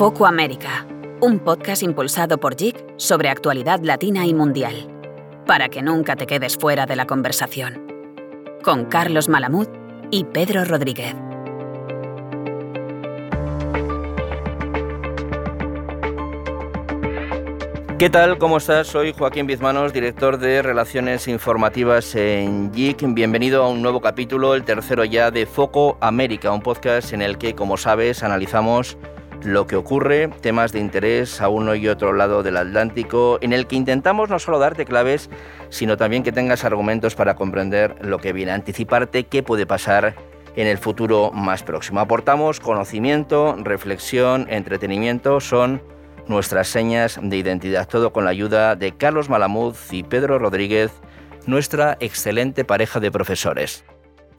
Foco 0.00 0.24
América, 0.24 0.86
un 1.20 1.40
podcast 1.40 1.82
impulsado 1.82 2.40
por 2.40 2.56
JIC 2.56 2.74
sobre 2.96 3.28
actualidad 3.28 3.80
latina 3.82 4.24
y 4.24 4.32
mundial, 4.32 4.88
para 5.44 5.68
que 5.68 5.82
nunca 5.82 6.16
te 6.16 6.26
quedes 6.26 6.56
fuera 6.56 6.86
de 6.86 6.96
la 6.96 7.06
conversación. 7.06 7.86
Con 8.62 8.86
Carlos 8.86 9.28
Malamud 9.28 9.68
y 10.10 10.24
Pedro 10.24 10.64
Rodríguez. 10.64 11.14
¿Qué 17.98 18.08
tal? 18.08 18.38
¿Cómo 18.38 18.56
estás? 18.56 18.86
Soy 18.86 19.12
Joaquín 19.12 19.46
Bizmanos, 19.46 19.92
director 19.92 20.38
de 20.38 20.62
Relaciones 20.62 21.28
Informativas 21.28 22.14
en 22.14 22.72
JIC. 22.72 23.02
Bienvenido 23.12 23.62
a 23.62 23.68
un 23.68 23.82
nuevo 23.82 24.00
capítulo, 24.00 24.54
el 24.54 24.64
tercero 24.64 25.04
ya 25.04 25.30
de 25.30 25.44
Foco 25.44 25.98
América, 26.00 26.50
un 26.50 26.62
podcast 26.62 27.12
en 27.12 27.20
el 27.20 27.36
que, 27.36 27.54
como 27.54 27.76
sabes, 27.76 28.22
analizamos 28.22 28.96
lo 29.44 29.66
que 29.66 29.76
ocurre, 29.76 30.28
temas 30.40 30.72
de 30.72 30.80
interés 30.80 31.40
a 31.40 31.48
uno 31.48 31.74
y 31.74 31.88
otro 31.88 32.12
lado 32.12 32.42
del 32.42 32.56
Atlántico, 32.56 33.38
en 33.40 33.52
el 33.52 33.66
que 33.66 33.76
intentamos 33.76 34.28
no 34.28 34.38
solo 34.38 34.58
darte 34.58 34.84
claves, 34.84 35.30
sino 35.70 35.96
también 35.96 36.22
que 36.22 36.32
tengas 36.32 36.64
argumentos 36.64 37.14
para 37.14 37.36
comprender 37.36 37.96
lo 38.00 38.18
que 38.18 38.32
viene, 38.32 38.52
anticiparte 38.52 39.24
qué 39.24 39.42
puede 39.42 39.66
pasar 39.66 40.14
en 40.56 40.66
el 40.66 40.78
futuro 40.78 41.30
más 41.32 41.62
próximo. 41.62 42.00
Aportamos 42.00 42.60
conocimiento, 42.60 43.56
reflexión, 43.62 44.46
entretenimiento, 44.50 45.40
son 45.40 45.82
nuestras 46.26 46.68
señas 46.68 47.18
de 47.22 47.36
identidad, 47.36 47.88
todo 47.88 48.12
con 48.12 48.24
la 48.24 48.30
ayuda 48.30 48.76
de 48.76 48.92
Carlos 48.92 49.28
Malamuz 49.28 49.92
y 49.92 50.02
Pedro 50.02 50.38
Rodríguez, 50.38 50.92
nuestra 51.46 51.96
excelente 52.00 52.64
pareja 52.64 53.00
de 53.00 53.10
profesores. 53.10 53.84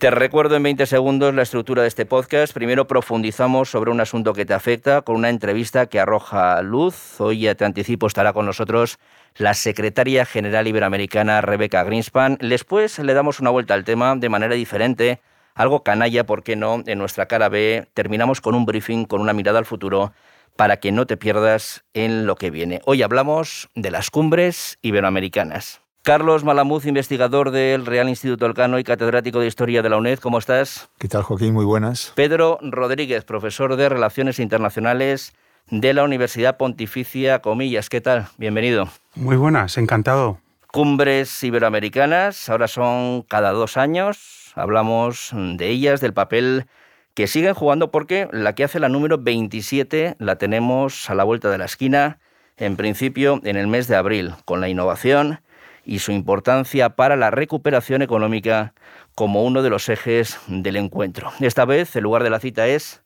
Te 0.02 0.10
recuerdo 0.10 0.56
en 0.56 0.64
20 0.64 0.88
segundos 0.88 1.36
la 1.36 1.44
estructura 1.44 1.84
de 1.84 1.88
este 1.88 2.08
podcast. 2.08 2.54
Primero 2.54 2.88
profundizamos 2.88 3.70
sobre 3.70 3.92
un 3.92 4.02
asunto 4.02 4.34
que 4.34 4.48
te 4.48 4.56
afecta 4.56 5.04
con 5.04 5.16
una 5.16 5.30
entrevista 5.30 5.86
que 5.86 6.00
arroja 6.00 6.60
luz. 6.64 7.22
Hoy 7.22 7.42
ya 7.42 7.54
te 7.54 7.66
anticipo 7.66 8.08
estará 8.08 8.34
con 8.34 8.48
nosotros 8.48 8.98
la 9.36 9.54
secretaria 9.54 10.26
general 10.26 10.68
iberoamericana 10.68 11.42
Rebecca 11.42 11.84
Greenspan. 11.84 12.40
Después 12.42 12.98
le 12.98 13.14
damos 13.14 13.42
una 13.42 13.52
vuelta 13.52 13.76
al 13.76 13.84
tema 13.84 14.16
de 14.16 14.28
manera 14.28 14.56
diferente, 14.56 15.22
algo 15.54 15.84
canalla, 15.84 16.26
¿por 16.26 16.42
qué 16.42 16.56
no? 16.56 16.82
En 16.88 16.98
nuestra 16.98 17.28
cara 17.28 17.48
B 17.50 17.88
terminamos 17.94 18.42
con 18.42 18.56
un 18.56 18.66
briefing, 18.66 19.06
con 19.06 19.22
una 19.22 19.34
mirada 19.34 19.60
al 19.60 19.66
futuro 19.66 20.14
para 20.56 20.78
que 20.78 20.92
no 20.92 21.06
te 21.06 21.16
pierdas 21.16 21.84
en 21.94 22.26
lo 22.26 22.38
que 22.38 22.50
viene. 22.50 22.82
Hoy 22.86 23.04
hablamos 23.04 23.70
de 23.76 23.92
las 23.92 24.10
cumbres 24.10 24.80
iberoamericanas. 24.82 25.82
Carlos 26.04 26.44
Malamuz, 26.44 26.88
investigador 26.88 27.52
del 27.52 27.86
Real 27.86 28.10
Instituto 28.10 28.48
Elcano 28.48 28.80
y 28.80 28.84
catedrático 28.84 29.40
de 29.40 29.46
Historia 29.46 29.84
de 29.84 29.90
la 29.90 29.98
UNED, 29.98 30.18
¿cómo 30.18 30.40
estás? 30.40 30.90
¿Qué 30.98 31.08
tal, 31.08 31.22
Joaquín? 31.22 31.54
Muy 31.54 31.64
buenas. 31.64 32.12
Pedro 32.16 32.58
Rodríguez, 32.64 33.24
profesor 33.24 33.76
de 33.76 33.88
Relaciones 33.88 34.40
Internacionales 34.40 35.34
de 35.70 35.94
la 35.94 36.04
Universidad 36.04 36.58
Pontificia 36.58 37.44
Comillas. 37.44 37.88
¿Qué 37.88 38.02
tal? 38.02 38.26
Bienvenido. 38.40 38.90
Muy 39.14 39.36
buenas, 39.36 39.78
encantado. 39.78 40.40
Cumbres 40.72 41.44
iberoamericanas, 41.44 42.50
ahora 42.50 42.68
son 42.68 43.22
cada 43.22 43.52
dos 43.52 43.78
años. 43.78 44.54
Hablamos 44.56 45.30
de 45.36 45.70
ellas, 45.70 46.02
del 46.02 46.14
papel 46.14 46.66
que 47.14 47.28
siguen 47.28 47.54
jugando 47.54 47.92
porque 47.92 48.28
la 48.32 48.56
que 48.56 48.64
hace 48.64 48.80
la 48.80 48.90
número 48.90 49.20
27 49.20 50.16
la 50.18 50.38
tenemos 50.38 51.12
a 51.12 51.14
la 51.14 51.24
vuelta 51.24 51.52
de 51.52 51.60
la 51.60 51.66
esquina, 51.66 52.18
en 52.58 52.76
principio 52.76 53.40
en 53.44 53.56
el 53.56 53.68
mes 53.68 53.88
de 53.88 53.98
abril, 53.98 54.34
con 54.46 54.62
la 54.62 54.68
innovación 54.68 55.42
y 55.86 56.00
su 56.00 56.12
importancia 56.12 56.96
para 56.96 57.16
la 57.16 57.32
recuperación 57.32 58.02
económica 58.02 58.74
como 59.16 59.44
uno 59.44 59.62
de 59.62 59.70
los 59.70 59.90
ejes 59.90 60.40
del 60.48 60.76
encuentro. 60.76 61.32
Esta 61.40 61.66
vez 61.66 61.96
el 61.96 62.04
lugar 62.04 62.24
de 62.24 62.30
la 62.30 62.40
cita 62.40 62.68
es 62.68 63.02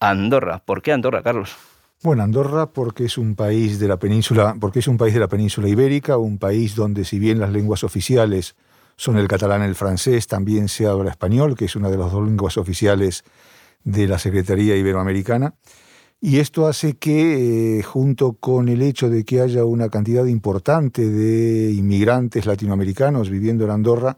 Andorra. 0.00 0.62
¿Por 0.64 0.82
qué 0.82 0.92
Andorra, 0.92 1.22
Carlos? 1.22 1.56
Bueno, 2.02 2.22
Andorra 2.22 2.66
porque 2.66 3.06
es 3.06 3.16
un 3.16 3.34
país 3.34 3.78
de 3.78 3.88
la 3.88 3.98
península, 3.98 4.56
porque 4.60 4.80
es 4.80 4.88
un 4.88 4.98
país 4.98 5.14
de 5.14 5.20
la 5.20 5.28
península 5.28 5.68
ibérica, 5.68 6.18
un 6.18 6.38
país 6.38 6.74
donde 6.74 7.04
si 7.04 7.18
bien 7.18 7.40
las 7.40 7.50
lenguas 7.50 7.82
oficiales 7.82 8.56
son 8.96 9.16
el 9.16 9.26
catalán 9.26 9.62
y 9.62 9.64
el 9.64 9.74
francés, 9.74 10.26
también 10.26 10.68
se 10.68 10.86
habla 10.86 11.10
español, 11.10 11.56
que 11.56 11.64
es 11.64 11.76
una 11.76 11.90
de 11.90 11.96
las 11.96 12.12
dos 12.12 12.24
lenguas 12.24 12.58
oficiales 12.58 13.24
de 13.82 14.06
la 14.06 14.18
Secretaría 14.18 14.76
Iberoamericana. 14.76 15.54
Y 16.26 16.38
esto 16.38 16.66
hace 16.66 16.94
que, 16.94 17.80
eh, 17.80 17.82
junto 17.82 18.32
con 18.32 18.70
el 18.70 18.80
hecho 18.80 19.10
de 19.10 19.26
que 19.26 19.42
haya 19.42 19.66
una 19.66 19.90
cantidad 19.90 20.24
importante 20.24 21.06
de 21.06 21.70
inmigrantes 21.70 22.46
latinoamericanos 22.46 23.28
viviendo 23.28 23.64
en 23.64 23.70
Andorra, 23.70 24.16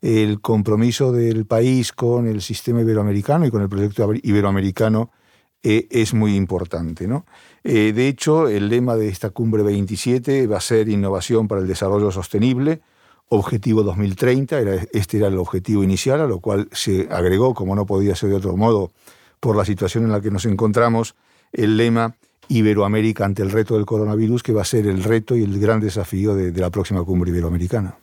el 0.00 0.40
compromiso 0.40 1.10
del 1.10 1.46
país 1.46 1.90
con 1.90 2.28
el 2.28 2.42
sistema 2.42 2.82
iberoamericano 2.82 3.44
y 3.44 3.50
con 3.50 3.62
el 3.62 3.68
proyecto 3.68 4.08
iberoamericano 4.22 5.10
eh, 5.64 5.88
es 5.90 6.14
muy 6.14 6.36
importante. 6.36 7.08
¿no? 7.08 7.26
Eh, 7.64 7.92
de 7.92 8.06
hecho, 8.06 8.46
el 8.46 8.68
lema 8.68 8.94
de 8.94 9.08
esta 9.08 9.30
cumbre 9.30 9.64
27 9.64 10.46
va 10.46 10.58
a 10.58 10.60
ser 10.60 10.88
Innovación 10.88 11.48
para 11.48 11.60
el 11.60 11.66
Desarrollo 11.66 12.12
Sostenible, 12.12 12.82
Objetivo 13.30 13.82
2030, 13.82 14.60
era, 14.60 14.74
este 14.92 15.16
era 15.16 15.26
el 15.26 15.36
objetivo 15.36 15.82
inicial, 15.82 16.20
a 16.20 16.28
lo 16.28 16.38
cual 16.38 16.68
se 16.70 17.08
agregó, 17.10 17.52
como 17.52 17.74
no 17.74 17.84
podía 17.84 18.14
ser 18.14 18.30
de 18.30 18.36
otro 18.36 18.56
modo, 18.56 18.92
por 19.40 19.56
la 19.56 19.64
situación 19.64 20.04
en 20.04 20.12
la 20.12 20.20
que 20.20 20.30
nos 20.30 20.44
encontramos, 20.44 21.16
el 21.52 21.76
lema 21.76 22.14
Iberoamérica 22.48 23.24
ante 23.24 23.42
el 23.42 23.50
reto 23.50 23.76
del 23.76 23.86
coronavirus, 23.86 24.42
que 24.42 24.52
va 24.52 24.62
a 24.62 24.64
ser 24.64 24.86
el 24.86 25.04
reto 25.04 25.36
y 25.36 25.44
el 25.44 25.60
gran 25.60 25.80
desafío 25.80 26.34
de, 26.34 26.52
la 26.52 26.70
próxima 26.70 27.04
cumbre 27.04 27.30
iberoamericana. 27.30 27.96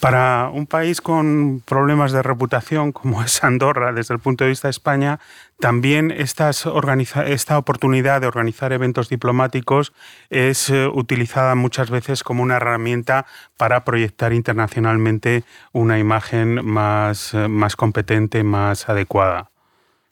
Para 0.00 0.50
un 0.52 0.66
país 0.66 1.00
con 1.00 1.62
problemas 1.64 2.12
de 2.12 2.22
reputación 2.22 2.92
como 2.92 3.22
es 3.22 3.44
Andorra 3.44 3.92
desde 3.92 4.14
el 4.14 4.20
punto 4.20 4.42
de 4.42 4.50
vista 4.50 4.66
de 4.66 4.70
España, 4.70 5.20
también 5.60 6.10
esta 6.10 6.50
oportunidad 7.58 8.20
de 8.20 8.26
organizar 8.26 8.72
eventos 8.72 9.08
diplomáticos 9.08 9.92
es 10.30 10.70
eh, 10.70 10.88
utilizada 10.88 11.54
muchas 11.54 11.90
veces 11.90 12.24
como 12.24 12.42
una 12.42 12.56
herramienta 12.56 13.26
para 13.56 13.84
proyectar 13.84 14.32
internacionalmente 14.32 15.44
una 15.72 15.98
imagen 15.98 16.64
más, 16.64 17.34
eh, 17.34 17.46
más 17.46 17.76
competente, 17.76 18.42
más 18.42 18.88
adecuada. 18.88 19.51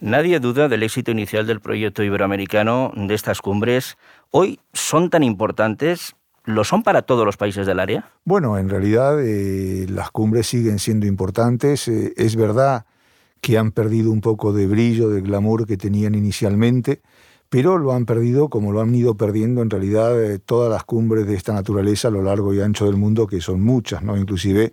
Nadie 0.01 0.41
duda 0.41 0.69
del 0.69 0.83
éxito 0.83 1.11
inicial 1.11 1.47
del 1.47 1.61
proyecto 1.61 2.03
iberoamericano 2.03 2.91
de 2.97 3.13
estas 3.13 3.43
cumbres. 3.43 3.99
Hoy 4.31 4.59
son 4.73 5.11
tan 5.11 5.23
importantes, 5.23 6.17
¿lo 6.47 6.65
son 6.65 6.83
para 6.83 7.03
todos 7.03 7.27
los 7.27 7.37
países 7.37 7.67
del 7.67 7.81
área? 7.81 8.11
Bueno, 8.25 8.57
en 8.57 8.71
realidad 8.71 9.23
eh, 9.23 9.85
las 9.91 10.11
cumbres 10.11 10.47
siguen 10.47 10.79
siendo 10.79 11.05
importantes. 11.07 11.87
Eh, 11.87 12.15
es 12.17 12.35
verdad 12.35 12.87
que 13.43 13.59
han 13.59 13.73
perdido 13.73 14.11
un 14.11 14.23
poco 14.23 14.55
de 14.55 14.67
brillo, 14.67 15.11
de 15.11 15.21
glamour 15.21 15.67
que 15.67 15.77
tenían 15.77 16.15
inicialmente, 16.15 17.03
pero 17.51 17.77
lo 17.77 17.93
han 17.93 18.07
perdido 18.07 18.49
como 18.49 18.73
lo 18.73 18.81
han 18.81 18.95
ido 18.95 19.19
perdiendo 19.19 19.61
en 19.61 19.69
realidad 19.69 20.19
eh, 20.19 20.39
todas 20.39 20.71
las 20.71 20.85
cumbres 20.85 21.27
de 21.27 21.35
esta 21.35 21.53
naturaleza 21.53 22.09
a 22.09 22.11
lo 22.11 22.23
largo 22.23 22.55
y 22.55 22.61
ancho 22.63 22.87
del 22.87 22.97
mundo, 22.97 23.27
que 23.27 23.43
son 23.43 23.61
muchas, 23.61 24.03
¿no? 24.03 24.17
Inclusive 24.17 24.73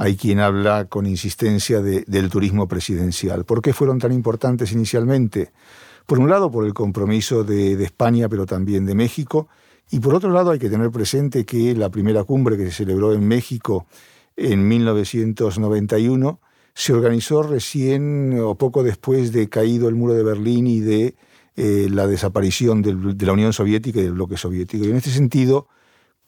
hay 0.00 0.16
quien 0.16 0.40
habla 0.40 0.86
con 0.86 1.04
insistencia 1.04 1.82
del 1.82 2.30
turismo 2.30 2.66
presidencial. 2.66 3.44
¿Por 3.44 3.60
qué 3.60 3.74
fueron 3.74 3.98
tan 3.98 4.12
importantes 4.12 4.72
inicialmente? 4.72 5.52
Por 6.06 6.18
un 6.18 6.30
lado, 6.30 6.50
por 6.50 6.64
el 6.64 6.72
compromiso 6.72 7.44
de, 7.44 7.74
España, 7.84 8.26
pero 8.30 8.46
también 8.46 8.86
de 8.86 8.94
México, 8.94 9.48
y 9.90 10.00
por 10.00 10.14
otro 10.14 10.30
lado 10.30 10.52
hay 10.52 10.58
que 10.58 10.70
tener 10.70 10.90
presente 10.90 11.44
que 11.44 11.74
la 11.74 11.90
primera 11.90 12.24
cumbre 12.24 12.56
que 12.56 12.64
se 12.64 12.70
celebró 12.70 13.12
en 13.12 13.28
México 13.28 13.84
en 14.36 14.66
1991 14.68 16.40
se 16.72 16.94
organizó 16.94 17.42
recién 17.42 18.40
o 18.40 18.54
poco 18.54 18.82
después 18.82 19.32
de 19.32 19.50
caído 19.50 19.86
el 19.90 19.96
muro 19.96 20.14
de 20.14 20.22
Berlín 20.22 20.66
y 20.66 20.80
de 20.80 21.14
eh, 21.56 21.88
la 21.90 22.06
desaparición 22.06 22.80
de 22.80 23.26
la 23.26 23.32
Unión 23.34 23.52
Soviética 23.52 24.00
y 24.00 24.04
del 24.04 24.14
bloque 24.14 24.38
soviético. 24.38 24.86
Y 24.86 24.88
en 24.88 24.96
este 24.96 25.10
sentido, 25.10 25.68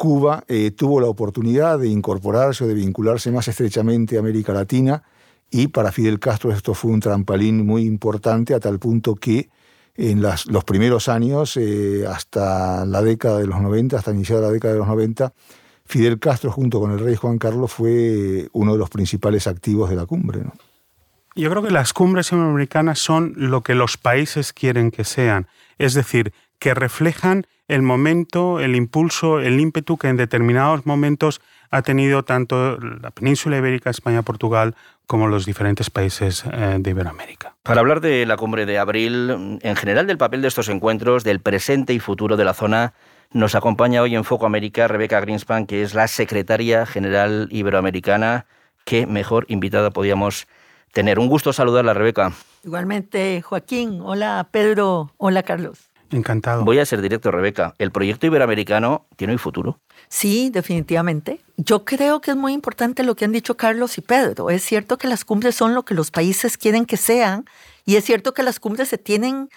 Cuba 0.03 0.43
eh, 0.49 0.73
tuvo 0.73 1.01
la 1.01 1.07
oportunidad 1.07 1.79
de 1.79 1.87
incorporarse 1.87 2.65
o 2.65 2.67
de 2.67 2.75
vincularse 2.75 3.31
más 3.31 3.47
estrechamente 3.47 4.17
a 4.17 4.19
América 4.19 4.53
Latina 4.53 5.05
y 5.49 5.69
para 5.69 5.93
Fidel 5.93 6.19
Castro 6.19 6.51
esto 6.51 6.75
fue 6.75 6.91
un 6.91 6.99
trampalín 6.99 7.65
muy 7.65 7.85
importante 7.85 8.53
a 8.53 8.59
tal 8.59 8.81
punto 8.81 9.15
que 9.15 9.49
en 9.95 10.21
los 10.21 10.65
primeros 10.65 11.09
años, 11.09 11.57
eh, 11.57 12.05
hasta 12.05 12.85
la 12.85 13.01
década 13.01 13.39
de 13.39 13.47
los 13.47 13.61
90, 13.61 13.97
hasta 13.97 14.11
iniciada 14.11 14.43
la 14.43 14.51
década 14.51 14.75
de 14.75 14.81
los 14.81 14.89
90, 14.89 15.33
Fidel 15.85 16.19
Castro 16.19 16.51
junto 16.51 16.81
con 16.81 16.91
el 16.91 16.99
rey 16.99 17.15
Juan 17.15 17.39
Carlos 17.39 17.71
fue 17.71 18.49
uno 18.55 18.73
de 18.73 18.79
los 18.81 18.91
principales 18.91 19.47
activos 19.47 19.89
de 19.89 19.95
la 19.95 20.07
cumbre. 20.07 20.43
Yo 21.37 21.49
creo 21.49 21.63
que 21.63 21.71
las 21.71 21.93
cumbres 21.93 22.33
americanas 22.33 22.99
son 22.99 23.35
lo 23.37 23.63
que 23.63 23.77
los 23.77 23.99
países 23.99 24.53
quieren 24.53 24.91
que 24.91 25.05
sean, 25.05 25.47
es 25.79 25.95
decir, 25.95 26.33
que 26.59 26.75
reflejan 26.75 27.47
el 27.69 27.83
momento, 27.83 28.61
el 28.61 28.77
impulso, 28.77 29.41
el 29.41 29.61
ímpetu 29.61 29.97
que 29.97 30.09
en 30.09 30.17
determinados 30.17 30.85
momentos 30.87 31.41
ha 31.71 31.83
tenido 31.83 32.23
tanto 32.23 32.79
la 32.79 33.11
península 33.11 33.57
ibérica, 33.57 33.91
España, 33.91 34.23
Portugal, 34.23 34.75
como 35.07 35.29
los 35.29 35.47
diferentes 35.47 35.91
países 35.91 36.45
eh, 36.51 36.77
de 36.79 36.91
Iberoamérica. 36.91 37.55
Para 37.63 37.81
hablar 37.81 38.01
de 38.01 38.27
la 38.27 38.37
cumbre 38.37 38.67
de 38.67 38.79
abril, 38.79 39.59
en 39.61 39.77
general 39.77 40.07
del 40.07 40.19
papel 40.19 40.43
de 40.43 40.49
estos 40.49 40.69
encuentros, 40.69 41.25
del 41.25 41.41
presente 41.41 41.93
y 41.95 41.99
futuro 41.99 42.37
de 42.37 42.45
la 42.45 42.55
zona, 42.55 42.95
nos 43.33 43.55
acompaña 43.55 44.03
hoy 44.03 44.15
en 44.15 44.25
Foco 44.25 44.47
América 44.47 44.89
Rebeca 44.89 45.21
Greenspan, 45.21 45.67
que 45.67 45.83
es 45.83 45.95
la 45.95 46.09
secretaria 46.09 46.85
general 46.85 47.49
iberoamericana. 47.51 48.47
Qué 48.85 49.07
mejor 49.07 49.47
invitada 49.49 49.91
podíamos 49.91 50.47
tener. 50.93 51.19
Un 51.19 51.29
gusto 51.29 51.53
saludarla, 51.53 51.95
Rebeca. 51.95 52.33
Igualmente, 52.65 53.41
Joaquín. 53.43 54.01
Hola, 54.03 54.49
Pedro. 54.51 55.13
Hola, 55.17 55.43
Carlos. 55.43 55.92
Encantado. 56.13 56.65
Voy 56.65 56.79
a 56.79 56.87
ser 56.87 57.01
directo, 57.01 57.31
Rebeca. 57.31 57.75
¿El 57.79 57.91
proyecto 57.91 58.27
iberoamericano 58.27 59.07
tiene 59.17 59.33
un 59.33 59.39
futuro? 59.39 59.81
Sí, 60.09 60.51
definitivamente. 60.51 61.41
Yo 61.57 61.85
creo 61.85 62.21
que 62.21 62.33
es 62.33 62.37
muy 62.37 62.53
importante 62.53 63.03
lo 63.03 63.17
que 63.17 63.25
han 63.25 63.33
dicho 63.33 63.57
Carlos 63.57 63.97
y 63.99 64.03
Pedro. 64.03 64.51
Es 64.51 64.63
cierto 64.63 64.99
que 64.99 65.09
las 65.09 65.25
cumbres 65.25 65.55
son 65.55 65.75
lo 65.75 65.85
que 65.85 65.95
los 65.95 66.11
países 66.11 66.59
quieren 66.59 66.85
que 66.85 66.97
sean 66.97 67.47
y 67.85 67.97
es 67.97 68.05
cierto 68.05 68.35
que 68.35 68.43
las 68.43 68.61
cumbres 68.61 68.89
se 68.89 68.99
tienen 68.99 69.49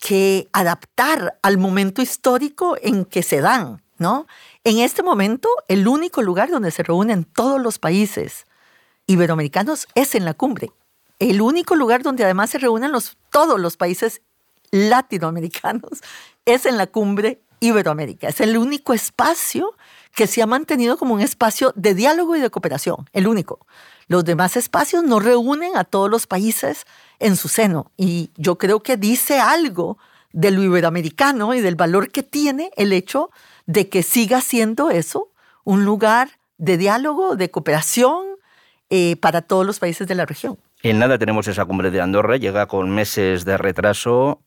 que 0.00 0.48
adaptar 0.52 1.38
al 1.42 1.58
momento 1.58 2.02
histórico 2.02 2.76
en 2.80 3.04
que 3.04 3.22
se 3.22 3.40
dan, 3.40 3.82
¿no? 3.98 4.26
En 4.64 4.78
este 4.78 5.02
momento, 5.02 5.48
el 5.68 5.86
único 5.88 6.22
lugar 6.22 6.50
donde 6.50 6.70
se 6.70 6.82
reúnen 6.82 7.24
todos 7.24 7.60
los 7.60 7.78
países 7.78 8.46
iberoamericanos 9.06 9.86
es 9.94 10.14
en 10.14 10.24
la 10.24 10.34
cumbre. 10.34 10.70
El 11.18 11.40
único 11.40 11.74
lugar 11.74 12.02
donde 12.02 12.24
además 12.24 12.50
se 12.50 12.58
reúnen 12.58 12.92
los, 12.92 13.16
todos 13.30 13.60
los 13.60 13.76
países 13.76 14.22
latinoamericanos 14.74 16.02
es 16.44 16.66
en 16.66 16.76
la 16.76 16.86
cumbre 16.86 17.40
Iberoamérica. 17.60 18.28
Es 18.28 18.40
el 18.40 18.58
único 18.58 18.92
espacio 18.92 19.74
que 20.14 20.26
se 20.26 20.42
ha 20.42 20.46
mantenido 20.46 20.98
como 20.98 21.14
un 21.14 21.20
espacio 21.20 21.72
de 21.76 21.94
diálogo 21.94 22.36
y 22.36 22.40
de 22.40 22.50
cooperación, 22.50 23.08
el 23.12 23.26
único. 23.26 23.66
Los 24.06 24.24
demás 24.24 24.56
espacios 24.56 25.02
no 25.02 25.18
reúnen 25.18 25.76
a 25.76 25.84
todos 25.84 26.10
los 26.10 26.26
países 26.26 26.84
en 27.20 27.36
su 27.36 27.48
seno 27.48 27.90
y 27.96 28.30
yo 28.36 28.58
creo 28.58 28.82
que 28.82 28.96
dice 28.96 29.40
algo 29.40 29.96
de 30.32 30.50
lo 30.50 30.62
iberoamericano 30.62 31.54
y 31.54 31.60
del 31.60 31.76
valor 31.76 32.10
que 32.10 32.22
tiene 32.22 32.70
el 32.76 32.92
hecho 32.92 33.30
de 33.66 33.88
que 33.88 34.02
siga 34.02 34.40
siendo 34.40 34.90
eso 34.90 35.30
un 35.62 35.84
lugar 35.84 36.32
de 36.58 36.76
diálogo, 36.76 37.36
de 37.36 37.50
cooperación 37.50 38.26
eh, 38.90 39.16
para 39.16 39.42
todos 39.42 39.64
los 39.64 39.78
países 39.78 40.06
de 40.06 40.14
la 40.14 40.26
región. 40.26 40.58
En 40.82 40.98
nada 40.98 41.18
tenemos 41.18 41.48
esa 41.48 41.64
cumbre 41.64 41.90
de 41.90 42.00
Andorra, 42.00 42.36
llega 42.36 42.66
con 42.66 42.90
meses 42.90 43.46
de 43.46 43.56
retraso 43.56 44.42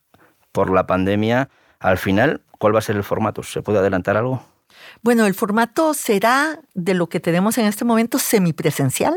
por 0.51 0.71
la 0.71 0.87
pandemia. 0.87 1.49
Al 1.79 1.97
final, 1.97 2.41
¿cuál 2.57 2.75
va 2.75 2.79
a 2.79 2.81
ser 2.81 2.95
el 2.95 3.03
formato? 3.03 3.43
¿Se 3.43 3.61
puede 3.61 3.79
adelantar 3.79 4.17
algo? 4.17 4.43
Bueno, 5.01 5.25
el 5.25 5.33
formato 5.33 5.93
será 5.93 6.59
de 6.73 6.93
lo 6.93 7.07
que 7.07 7.19
tenemos 7.19 7.57
en 7.57 7.65
este 7.65 7.85
momento 7.85 8.19
semipresencial, 8.19 9.15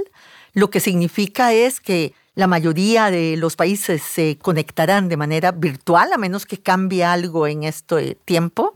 lo 0.53 0.71
que 0.71 0.81
significa 0.81 1.53
es 1.53 1.81
que 1.81 2.15
la 2.35 2.47
mayoría 2.47 3.11
de 3.11 3.37
los 3.37 3.57
países 3.57 4.03
se 4.03 4.39
conectarán 4.39 5.09
de 5.09 5.17
manera 5.17 5.53
virtual, 5.53 6.13
a 6.13 6.19
menos 6.19 6.47
que 6.47 6.61
cambie 6.61 7.05
algo 7.05 7.47
en 7.47 7.65
este 7.65 8.15
tiempo, 8.25 8.75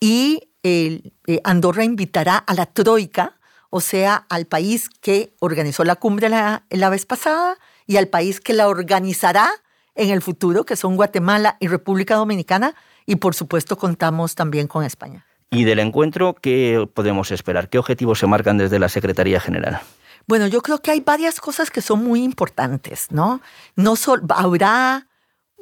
y 0.00 0.48
eh, 0.62 1.00
Andorra 1.44 1.84
invitará 1.84 2.36
a 2.36 2.54
la 2.54 2.66
Troika, 2.66 3.38
o 3.70 3.80
sea, 3.80 4.26
al 4.28 4.46
país 4.46 4.88
que 5.00 5.32
organizó 5.40 5.84
la 5.84 5.96
cumbre 5.96 6.28
la, 6.28 6.64
la 6.70 6.90
vez 6.90 7.06
pasada 7.06 7.56
y 7.86 7.96
al 7.96 8.08
país 8.08 8.40
que 8.40 8.52
la 8.52 8.68
organizará 8.68 9.50
en 9.96 10.10
el 10.10 10.22
futuro, 10.22 10.64
que 10.64 10.76
son 10.76 10.96
Guatemala 10.96 11.56
y 11.60 11.68
República 11.68 12.16
Dominicana, 12.16 12.74
y 13.06 13.16
por 13.16 13.34
supuesto 13.34 13.76
contamos 13.76 14.34
también 14.34 14.66
con 14.66 14.84
España. 14.84 15.26
¿Y 15.50 15.64
del 15.64 15.78
encuentro 15.78 16.34
qué 16.34 16.88
podemos 16.92 17.30
esperar? 17.30 17.68
¿Qué 17.68 17.78
objetivos 17.78 18.18
se 18.18 18.26
marcan 18.26 18.58
desde 18.58 18.78
la 18.78 18.88
Secretaría 18.88 19.40
General? 19.40 19.80
Bueno, 20.26 20.48
yo 20.48 20.60
creo 20.60 20.78
que 20.78 20.90
hay 20.90 21.00
varias 21.00 21.40
cosas 21.40 21.70
que 21.70 21.80
son 21.80 22.02
muy 22.02 22.22
importantes, 22.24 23.06
¿no? 23.10 23.40
No 23.76 23.94
habrá 24.30 25.06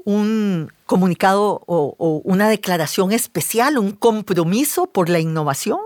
un 0.05 0.73
comunicado 0.87 1.63
o, 1.67 1.95
o, 1.99 2.21
una 2.25 2.49
declaración 2.49 3.13
especial, 3.13 3.79
un 3.79 3.93
compromiso 3.93 4.87
por 4.87 5.09
la 5.09 5.19
innovación 5.19 5.79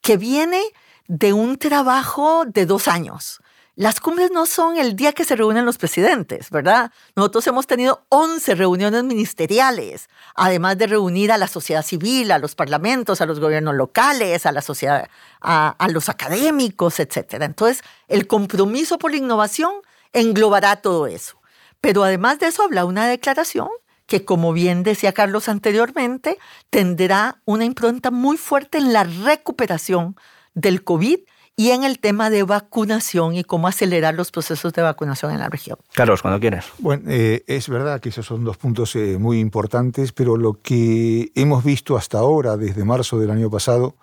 que 0.00 0.16
viene 0.16 0.60
de 1.08 1.32
un 1.32 1.56
trabajo 1.56 2.44
de 2.46 2.66
dos 2.66 2.88
años. 2.88 3.40
Las 3.78 4.00
cumbres 4.00 4.30
no 4.30 4.46
son 4.46 4.78
el 4.78 4.96
día 4.96 5.12
que 5.12 5.26
se 5.26 5.36
reúnen 5.36 5.66
los 5.66 5.76
presidentes, 5.76 6.48
¿verdad? 6.48 6.90
Nosotros 7.14 7.46
hemos 7.46 7.66
tenido 7.66 8.06
11 8.08 8.54
reuniones 8.54 9.04
ministeriales, 9.04 10.08
además 10.34 10.78
de 10.78 10.86
reunir 10.86 11.30
a 11.30 11.36
la 11.36 11.46
sociedad 11.46 11.84
civil, 11.84 12.32
a 12.32 12.38
los 12.38 12.54
parlamentos, 12.54 13.20
a 13.20 13.26
los 13.26 13.38
gobiernos 13.38 13.74
locales, 13.74 14.46
a 14.46 14.52
la 14.52 14.62
sociedad, 14.62 15.10
a, 15.42 15.88
los 15.90 16.08
académicos, 16.08 16.98
etc. 17.00 17.34
Entonces, 17.42 17.84
el 18.08 18.26
compromiso 18.26 18.98
por 18.98 19.10
la 19.10 19.18
innovación 19.18 19.72
englobará 20.14 20.76
todo 20.76 21.06
eso. 21.06 21.38
Pero 21.82 22.02
además 22.02 22.38
de 22.38 22.46
eso, 22.46 22.62
habla 22.62 22.86
una 22.86 23.06
declaración 23.06 23.68
que, 24.06 24.24
como 24.24 24.54
bien 24.54 24.84
decía 24.84 25.12
Carlos 25.12 25.50
anteriormente, 25.50 26.38
tendrá 26.70 27.42
una 27.44 27.66
impronta 27.66 28.10
muy 28.10 28.38
fuerte 28.38 28.78
en 28.78 28.94
la 28.94 29.04
recuperación 29.04 30.16
del 30.54 30.82
COVID 30.82 31.18
y 31.56 31.70
en 31.70 31.84
el 31.84 31.98
tema 31.98 32.28
de 32.28 32.42
vacunación 32.42 33.34
y 33.34 33.42
cómo 33.42 33.66
acelerar 33.66 34.14
los 34.14 34.30
procesos 34.30 34.74
de 34.74 34.82
vacunación 34.82 35.32
en 35.32 35.38
la 35.38 35.48
región. 35.48 35.78
Carlos, 35.94 36.20
cuando 36.20 36.38
quieras. 36.38 36.66
Bueno, 36.78 37.04
eh, 37.08 37.44
es 37.46 37.68
verdad 37.70 37.98
que 37.98 38.10
esos 38.10 38.26
son 38.26 38.44
dos 38.44 38.58
puntos 38.58 38.94
eh, 38.94 39.16
muy 39.18 39.40
importantes, 39.40 40.12
pero 40.12 40.36
lo 40.36 40.60
que 40.60 41.32
hemos 41.34 41.64
visto 41.64 41.96
hasta 41.96 42.18
ahora, 42.18 42.58
desde 42.58 42.84
marzo 42.84 43.18
del 43.18 43.30
año 43.30 43.50
pasado, 43.50 43.96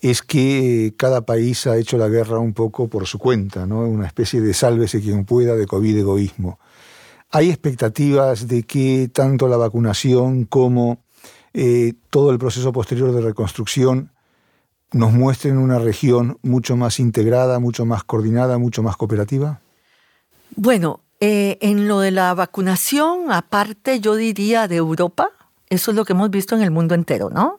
es 0.00 0.22
que 0.22 0.94
cada 0.96 1.22
país 1.22 1.66
ha 1.66 1.76
hecho 1.76 1.98
la 1.98 2.08
guerra 2.08 2.38
un 2.38 2.54
poco 2.54 2.88
por 2.88 3.06
su 3.06 3.18
cuenta, 3.18 3.66
¿no? 3.66 3.80
una 3.80 4.06
especie 4.06 4.40
de 4.40 4.54
sálvese 4.54 5.02
quien 5.02 5.24
pueda 5.26 5.56
de 5.56 5.66
COVID 5.66 5.98
egoísmo. 5.98 6.58
Hay 7.30 7.50
expectativas 7.50 8.48
de 8.48 8.62
que 8.62 9.10
tanto 9.12 9.48
la 9.48 9.58
vacunación 9.58 10.44
como 10.44 11.02
eh, 11.52 11.92
todo 12.08 12.30
el 12.30 12.38
proceso 12.38 12.72
posterior 12.72 13.12
de 13.12 13.20
reconstrucción 13.20 14.12
nos 14.92 15.12
muestren 15.12 15.58
una 15.58 15.78
región 15.78 16.38
mucho 16.42 16.76
más 16.76 16.98
integrada, 16.98 17.58
mucho 17.58 17.84
más 17.84 18.04
coordinada, 18.04 18.58
mucho 18.58 18.82
más 18.82 18.96
cooperativa? 18.96 19.60
Bueno, 20.56 21.00
eh, 21.20 21.58
en 21.60 21.88
lo 21.88 22.00
de 22.00 22.10
la 22.10 22.32
vacunación, 22.34 23.30
aparte 23.30 24.00
yo 24.00 24.14
diría 24.14 24.68
de 24.68 24.76
Europa, 24.76 25.30
eso 25.68 25.90
es 25.90 25.96
lo 25.96 26.04
que 26.04 26.14
hemos 26.14 26.30
visto 26.30 26.54
en 26.56 26.62
el 26.62 26.70
mundo 26.70 26.94
entero, 26.94 27.28
¿no? 27.30 27.56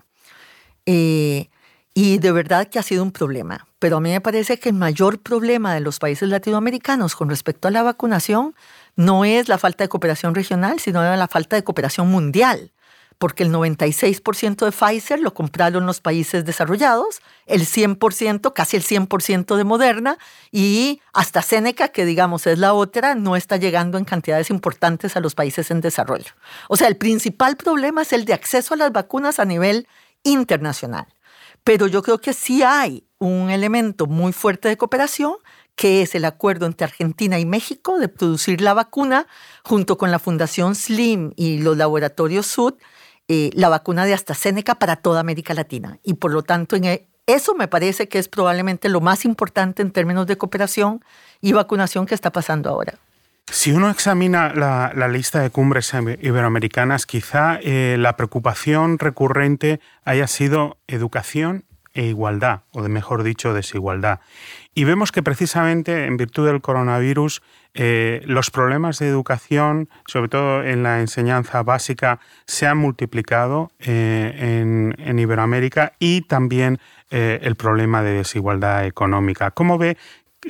Eh, 0.86 1.50
y 1.94 2.18
de 2.18 2.32
verdad 2.32 2.68
que 2.68 2.80
ha 2.80 2.84
sido 2.84 3.04
un 3.04 3.12
problema. 3.12 3.68
Pero 3.78 3.98
a 3.98 4.02
mí 4.02 4.10
me 4.10 4.22
parece 4.22 4.60
que 4.60 4.70
el 4.70 4.76
mayor 4.76 5.20
problema 5.20 5.74
de 5.74 5.82
los 5.82 6.00
países 6.00 6.30
latinoamericanos 6.30 7.16
con 7.16 7.30
respecto 7.30 7.68
a 7.68 7.72
la 7.72 7.84
vacunación 7.84 8.56
no 8.96 9.26
es 9.26 9.48
la 9.48 9.58
falta 9.58 9.84
de 9.84 9.90
cooperación 9.90 10.34
regional, 10.36 10.80
sino 10.80 11.02
la 11.04 11.28
falta 11.28 11.56
de 11.56 11.64
cooperación 11.64 12.10
mundial 12.10 12.72
porque 13.20 13.44
el 13.44 13.52
96% 13.52 14.66
de 14.66 14.72
Pfizer 14.72 15.20
lo 15.20 15.34
compraron 15.34 15.86
los 15.86 16.00
países 16.00 16.46
desarrollados, 16.46 17.22
el 17.46 17.68
100%, 17.68 18.54
casi 18.54 18.78
el 18.78 18.84
100% 18.84 19.58
de 19.58 19.64
Moderna 19.66 20.18
y 20.52 21.02
hasta 21.14 21.42
Seneca, 21.42 21.90
que 21.90 22.06
digamos 22.06 22.48
es 22.48 22.58
la 22.58 22.74
otra, 22.74 23.16
no 23.16 23.36
está 23.36 23.58
llegando 23.58 23.98
en 23.98 24.06
cantidades 24.06 24.50
importantes 24.50 25.18
a 25.18 25.20
los 25.20 25.36
países 25.36 25.70
en 25.70 25.82
desarrollo. 25.82 26.32
O 26.70 26.78
sea, 26.78 26.88
el 26.88 26.96
principal 26.96 27.58
problema 27.58 28.04
es 28.04 28.14
el 28.14 28.24
de 28.24 28.34
acceso 28.34 28.74
a 28.74 28.78
las 28.78 28.94
vacunas 28.94 29.40
a 29.40 29.46
nivel 29.46 29.88
internacional. 30.24 31.08
Pero 31.66 31.88
yo 31.88 32.02
creo 32.02 32.20
que 32.20 32.32
sí 32.32 32.64
hay 32.64 33.04
un 33.18 33.50
elemento 33.50 34.08
muy 34.08 34.32
fuerte 34.32 34.70
de 34.70 34.78
cooperación 34.78 35.34
que 35.76 36.02
es 36.02 36.16
el 36.16 36.26
acuerdo 36.26 36.66
entre 36.66 36.86
Argentina 36.86 37.40
y 37.40 37.46
México 37.46 38.00
de 38.00 38.10
producir 38.10 38.62
la 38.62 38.74
vacuna 38.74 39.28
junto 39.64 39.98
con 39.98 40.12
la 40.12 40.20
Fundación 40.20 40.76
SLIM 40.76 41.32
y 41.36 41.60
los 41.60 41.78
laboratorios 41.78 42.48
Sud 42.48 42.74
eh, 43.32 43.52
la 43.54 43.70
vacuna 43.70 44.06
de 44.06 44.16
AstraZeneca 44.16 44.76
para 44.76 44.96
toda 44.96 45.20
América 45.20 45.54
Latina. 45.54 46.00
Y 46.04 46.16
por 46.16 46.34
lo 46.34 46.42
tanto, 46.42 46.76
en 46.76 46.86
e, 46.86 47.08
eso 47.28 47.54
me 47.54 47.68
parece 47.68 48.10
que 48.10 48.18
es 48.18 48.28
probablemente 48.28 48.90
lo 48.90 49.02
más 49.02 49.24
importante 49.24 49.84
en 49.84 49.92
términos 49.92 50.26
de 50.26 50.36
cooperación 50.36 51.06
y 51.40 51.54
vacunación 51.54 52.08
que 52.08 52.16
está 52.16 52.32
pasando 52.32 52.72
ahora. 52.72 52.96
Si 53.52 53.72
uno 53.72 53.92
examina 53.92 54.52
la, 54.56 55.08
lista 55.08 55.42
de 55.42 55.52
cumbres 55.52 55.94
iberoamericanas, 55.94 57.06
quizá 57.06 57.60
eh, 57.62 57.98
la 58.00 58.18
preocupación 58.18 58.98
recurrente 58.98 59.80
haya 60.06 60.26
sido 60.26 60.78
educación 60.88 61.66
e 61.94 62.06
igualdad, 62.06 62.62
o 62.72 62.82
de 62.82 62.90
mejor 62.90 63.22
dicho, 63.22 63.54
desigualdad. 63.54 64.22
Y 64.74 64.86
vemos 64.86 65.12
que 65.12 65.22
precisamente 65.22 66.06
en 66.06 66.18
virtud 66.18 66.48
del 66.48 66.62
coronavirus 66.62 67.44
eh, 67.76 68.22
los 68.26 68.50
problemas 68.50 68.98
de 69.00 69.08
educación, 69.08 69.90
sobre 70.08 70.30
todo 70.30 70.64
en 70.64 70.82
la 70.84 71.02
enseñanza 71.02 71.62
básica, 71.62 72.20
se 72.46 72.66
han 72.66 72.78
multiplicado 72.78 73.72
eh, 73.80 74.94
en, 74.98 75.20
Iberoamérica 75.20 75.94
y 76.00 76.22
también 76.22 76.80
eh, 77.12 77.40
el 77.44 77.56
problema 77.56 78.02
de 78.02 78.14
desigualdad 78.14 78.86
económica. 78.86 79.52
¿Cómo 79.52 79.78
ve 79.78 79.98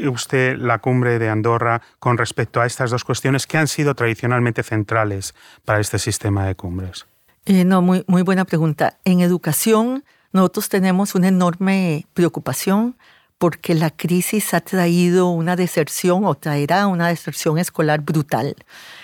usted 0.07 0.57
la 0.57 0.77
cumbre 0.77 1.19
de 1.19 1.29
Andorra 1.29 1.81
con 1.99 2.17
respecto 2.17 2.61
a 2.61 2.65
estas 2.65 2.91
dos 2.91 3.03
cuestiones 3.03 3.47
que 3.47 3.57
han 3.57 3.67
sido 3.67 3.95
tradicionalmente 3.95 4.63
centrales 4.63 5.33
para 5.65 5.79
este 5.79 5.99
sistema 5.99 6.45
de 6.45 6.55
cumbres? 6.55 7.05
no, 7.45 7.81
muy, 7.81 8.03
muy 8.07 8.21
buena 8.21 8.45
pregunta. 8.45 8.97
En 9.05 9.21
educación, 9.21 10.03
nosotros 10.31 10.69
tenemos 10.69 11.15
una 11.15 11.29
enorme 11.29 12.05
preocupación 12.13 12.95
porque 13.39 13.73
la 13.73 13.89
crisis 13.89 14.53
ha 14.53 14.59
traído 14.59 15.29
una 15.29 15.55
deserción 15.55 16.25
o 16.25 16.35
traerá 16.35 16.85
una 16.87 17.07
deserción 17.07 17.57
escolar 17.57 18.01
brutal. 18.01 18.55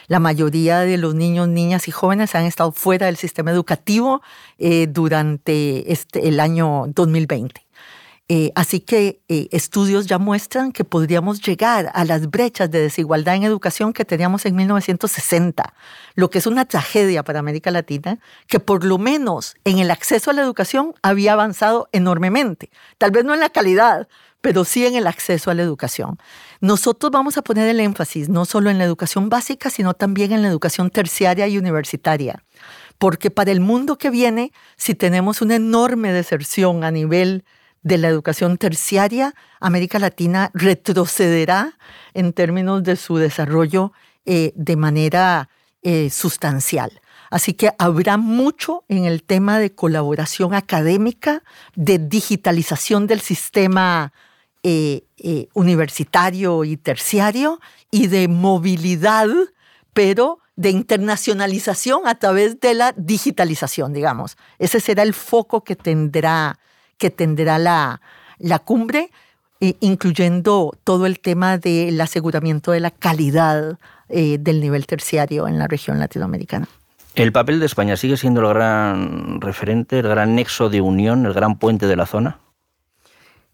La 0.08 0.20
mayoría 0.20 0.82
de 0.82 0.98
los 0.98 1.16
niños, 1.16 1.48
niñas 1.48 1.88
y 1.88 1.92
jóvenes 1.92 2.36
han 2.36 2.44
estado 2.46 2.74
fuera 2.74 3.08
del 3.08 3.16
sistema 3.16 3.52
educativo 3.52 4.22
eh, 4.60 4.88
durante 4.88 5.92
este, 5.92 6.28
el 6.28 6.42
año 6.42 6.84
2020. 6.90 7.65
Eh, 8.28 8.52
así 8.56 8.80
que 8.80 9.22
eh, 9.30 9.48
estudios 9.52 10.08
ya 10.08 10.18
muestran 10.18 10.72
que 10.72 10.84
podríamos 10.84 11.42
llegar 11.42 11.92
a 11.94 12.06
las 12.06 12.32
brechas 12.32 12.72
de 12.72 12.82
desigualdad 12.82 13.36
en 13.36 13.44
educación 13.44 13.94
que 13.94 14.04
teníamos 14.04 14.48
en 14.48 14.56
1960, 14.56 15.76
lo 16.16 16.32
que 16.32 16.40
es 16.40 16.48
una 16.48 16.66
tragedia 16.66 17.24
para 17.24 17.38
América 17.38 17.70
Latina, 17.70 18.18
que 18.48 18.60
por 18.60 18.84
lo 18.84 18.98
menos 18.98 19.56
en 19.64 19.78
el 19.78 19.92
acceso 19.92 20.32
a 20.32 20.34
la 20.34 20.42
educación 20.42 20.96
había 21.04 21.34
avanzado 21.34 21.88
enormemente. 21.92 22.72
Tal 22.98 23.12
vez 23.12 23.26
no 23.26 23.36
en 23.36 23.42
la 23.42 23.50
calidad, 23.50 24.08
pero 24.42 24.66
sí 24.66 24.88
en 24.88 24.96
el 24.96 25.06
acceso 25.06 25.52
a 25.52 25.54
la 25.54 25.62
educación. 25.62 26.18
Nosotros 26.62 27.12
vamos 27.12 27.38
a 27.38 27.44
poner 27.44 27.68
el 27.68 27.80
énfasis 27.80 28.28
no 28.28 28.46
solo 28.46 28.72
en 28.72 28.80
la 28.80 28.86
educación 28.86 29.30
básica, 29.30 29.70
sino 29.70 29.94
también 29.94 30.32
en 30.32 30.42
la 30.42 30.48
educación 30.48 30.90
terciaria 30.90 31.48
y 31.48 31.60
universitaria. 31.60 32.44
Porque 32.98 33.30
para 33.30 33.52
el 33.52 33.60
mundo 33.60 33.98
que 33.98 34.10
viene, 34.10 34.52
si 34.78 34.96
tenemos 34.96 35.42
una 35.42 35.56
enorme 35.56 36.12
deserción 36.12 36.84
a 36.84 36.90
nivel 36.90 37.44
de 37.86 38.00
la 38.00 38.08
educación 38.08 38.58
terciaria, 38.58 39.36
América 39.60 40.00
Latina 40.00 40.50
retrocederá 40.56 41.78
en 42.16 42.34
términos 42.34 42.82
de 42.82 42.96
su 42.96 43.18
desarrollo 43.18 43.94
eh, 44.26 44.54
de 44.56 44.76
manera 44.76 45.50
eh, 45.84 46.10
sustancial. 46.10 47.00
Así 47.30 47.54
que 47.54 47.70
habrá 47.78 48.18
mucho 48.18 48.86
en 48.90 49.06
el 49.06 49.22
tema 49.22 49.60
de 49.60 49.76
colaboración 49.76 50.56
académica, 50.56 51.44
de 51.76 52.00
digitalización 52.00 53.06
del 53.06 53.22
sistema 53.22 54.14
eh, 54.64 55.04
universitario 55.54 56.64
y 56.64 56.78
terciario 56.78 57.60
y 57.92 58.08
de 58.08 58.28
movilidad, 58.28 59.30
pero 59.94 60.40
de 60.56 60.72
internacionalización 60.72 62.08
a 62.08 62.16
través 62.16 62.60
de 62.60 62.74
la 62.74 62.96
digitalización, 62.98 63.94
digamos. 63.94 64.38
Ese 64.58 64.80
será 64.80 65.04
el 65.04 65.14
foco 65.14 65.64
que 65.64 65.76
tendrá 65.76 66.58
que 66.98 67.10
tendrá 67.10 67.58
la, 67.58 68.02
la 68.38 68.60
cumbre, 68.60 69.12
eh, 69.62 69.76
incluyendo 69.80 70.78
todo 70.84 71.06
el 71.06 71.20
tema 71.20 71.58
del 71.58 72.00
aseguramiento 72.02 72.72
de 72.72 72.80
la 72.80 72.92
calidad 72.92 73.78
eh, 74.10 74.38
del 74.40 74.62
nivel 74.62 74.86
terciario 74.86 75.48
en 75.48 75.58
la 75.58 75.68
región 75.68 76.00
latinoamericana. 76.00 76.68
¿El 77.16 77.32
papel 77.32 77.60
de 77.62 77.66
España 77.66 77.96
sigue 77.96 78.18
siendo 78.18 78.42
el 78.42 78.48
gran 78.50 79.40
referente, 79.40 80.00
el 80.00 80.08
gran 80.08 80.36
nexo 80.36 80.70
de 80.70 80.82
unión, 80.82 81.26
el 81.26 81.34
gran 81.34 81.58
puente 81.58 81.88
de 81.88 81.96
la 81.96 82.06
zona? 82.06 82.40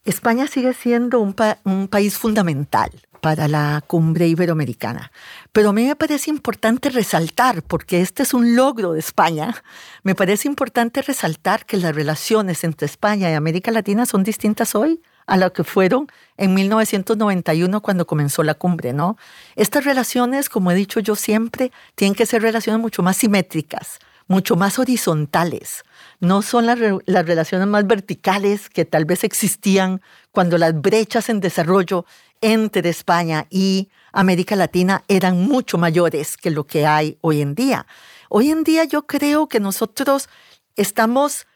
España 0.03 0.47
sigue 0.47 0.73
siendo 0.73 1.19
un, 1.19 1.35
un 1.63 1.87
país 1.87 2.17
fundamental 2.17 2.89
para 3.21 3.47
la 3.47 3.81
cumbre 3.85 4.27
iberoamericana. 4.27 5.11
Pero 5.53 5.69
a 5.69 5.73
mí 5.73 5.85
me 5.85 5.95
parece 5.95 6.29
importante 6.29 6.89
resaltar, 6.89 7.63
porque 7.63 8.01
este 8.01 8.23
es 8.23 8.33
un 8.33 8.55
logro 8.55 8.93
de 8.93 8.99
España, 8.99 9.63
me 10.03 10.15
parece 10.15 10.47
importante 10.47 11.01
resaltar 11.01 11.65
que 11.65 11.77
las 11.77 11.95
relaciones 11.95 12.63
entre 12.63 12.87
España 12.87 13.29
y 13.29 13.33
América 13.33 13.71
Latina 13.71 14.05
son 14.05 14.23
distintas 14.23 14.75
hoy 14.75 15.01
a 15.27 15.37
lo 15.37 15.53
que 15.53 15.63
fueron 15.63 16.07
en 16.37 16.53
1991 16.53 17.81
cuando 17.81 18.07
comenzó 18.07 18.43
la 18.43 18.55
cumbre, 18.55 18.91
¿no? 18.91 19.17
Estas 19.55 19.85
relaciones, 19.85 20.49
como 20.49 20.71
he 20.71 20.75
dicho 20.75 20.99
yo 20.99 21.15
siempre, 21.15 21.71
tienen 21.95 22.15
que 22.15 22.25
ser 22.25 22.41
relaciones 22.41 22.81
mucho 22.81 23.03
más 23.03 23.17
simétricas, 23.17 23.99
mucho 24.27 24.55
más 24.55 24.79
horizontales. 24.79 25.83
No 26.19 26.41
son 26.41 26.65
las, 26.65 26.79
las 27.05 27.25
relaciones 27.25 27.67
más 27.67 27.85
verticales 27.85 28.69
que 28.69 28.85
tal 28.85 29.05
vez 29.05 29.23
existían 29.23 30.01
cuando 30.31 30.57
las 30.57 30.79
brechas 30.79 31.29
en 31.29 31.39
desarrollo 31.39 32.05
entre 32.41 32.89
España 32.89 33.47
y 33.49 33.89
América 34.11 34.55
Latina 34.55 35.03
eran 35.07 35.41
mucho 35.41 35.77
mayores 35.77 36.37
que 36.37 36.51
lo 36.51 36.65
que 36.65 36.85
hay 36.85 37.17
hoy 37.21 37.41
en 37.41 37.55
día. 37.55 37.85
Hoy 38.29 38.49
en 38.49 38.63
día 38.63 38.83
yo 38.83 39.07
creo 39.07 39.47
que 39.47 39.59
nosotros 39.59 40.27
estamos 40.75 41.47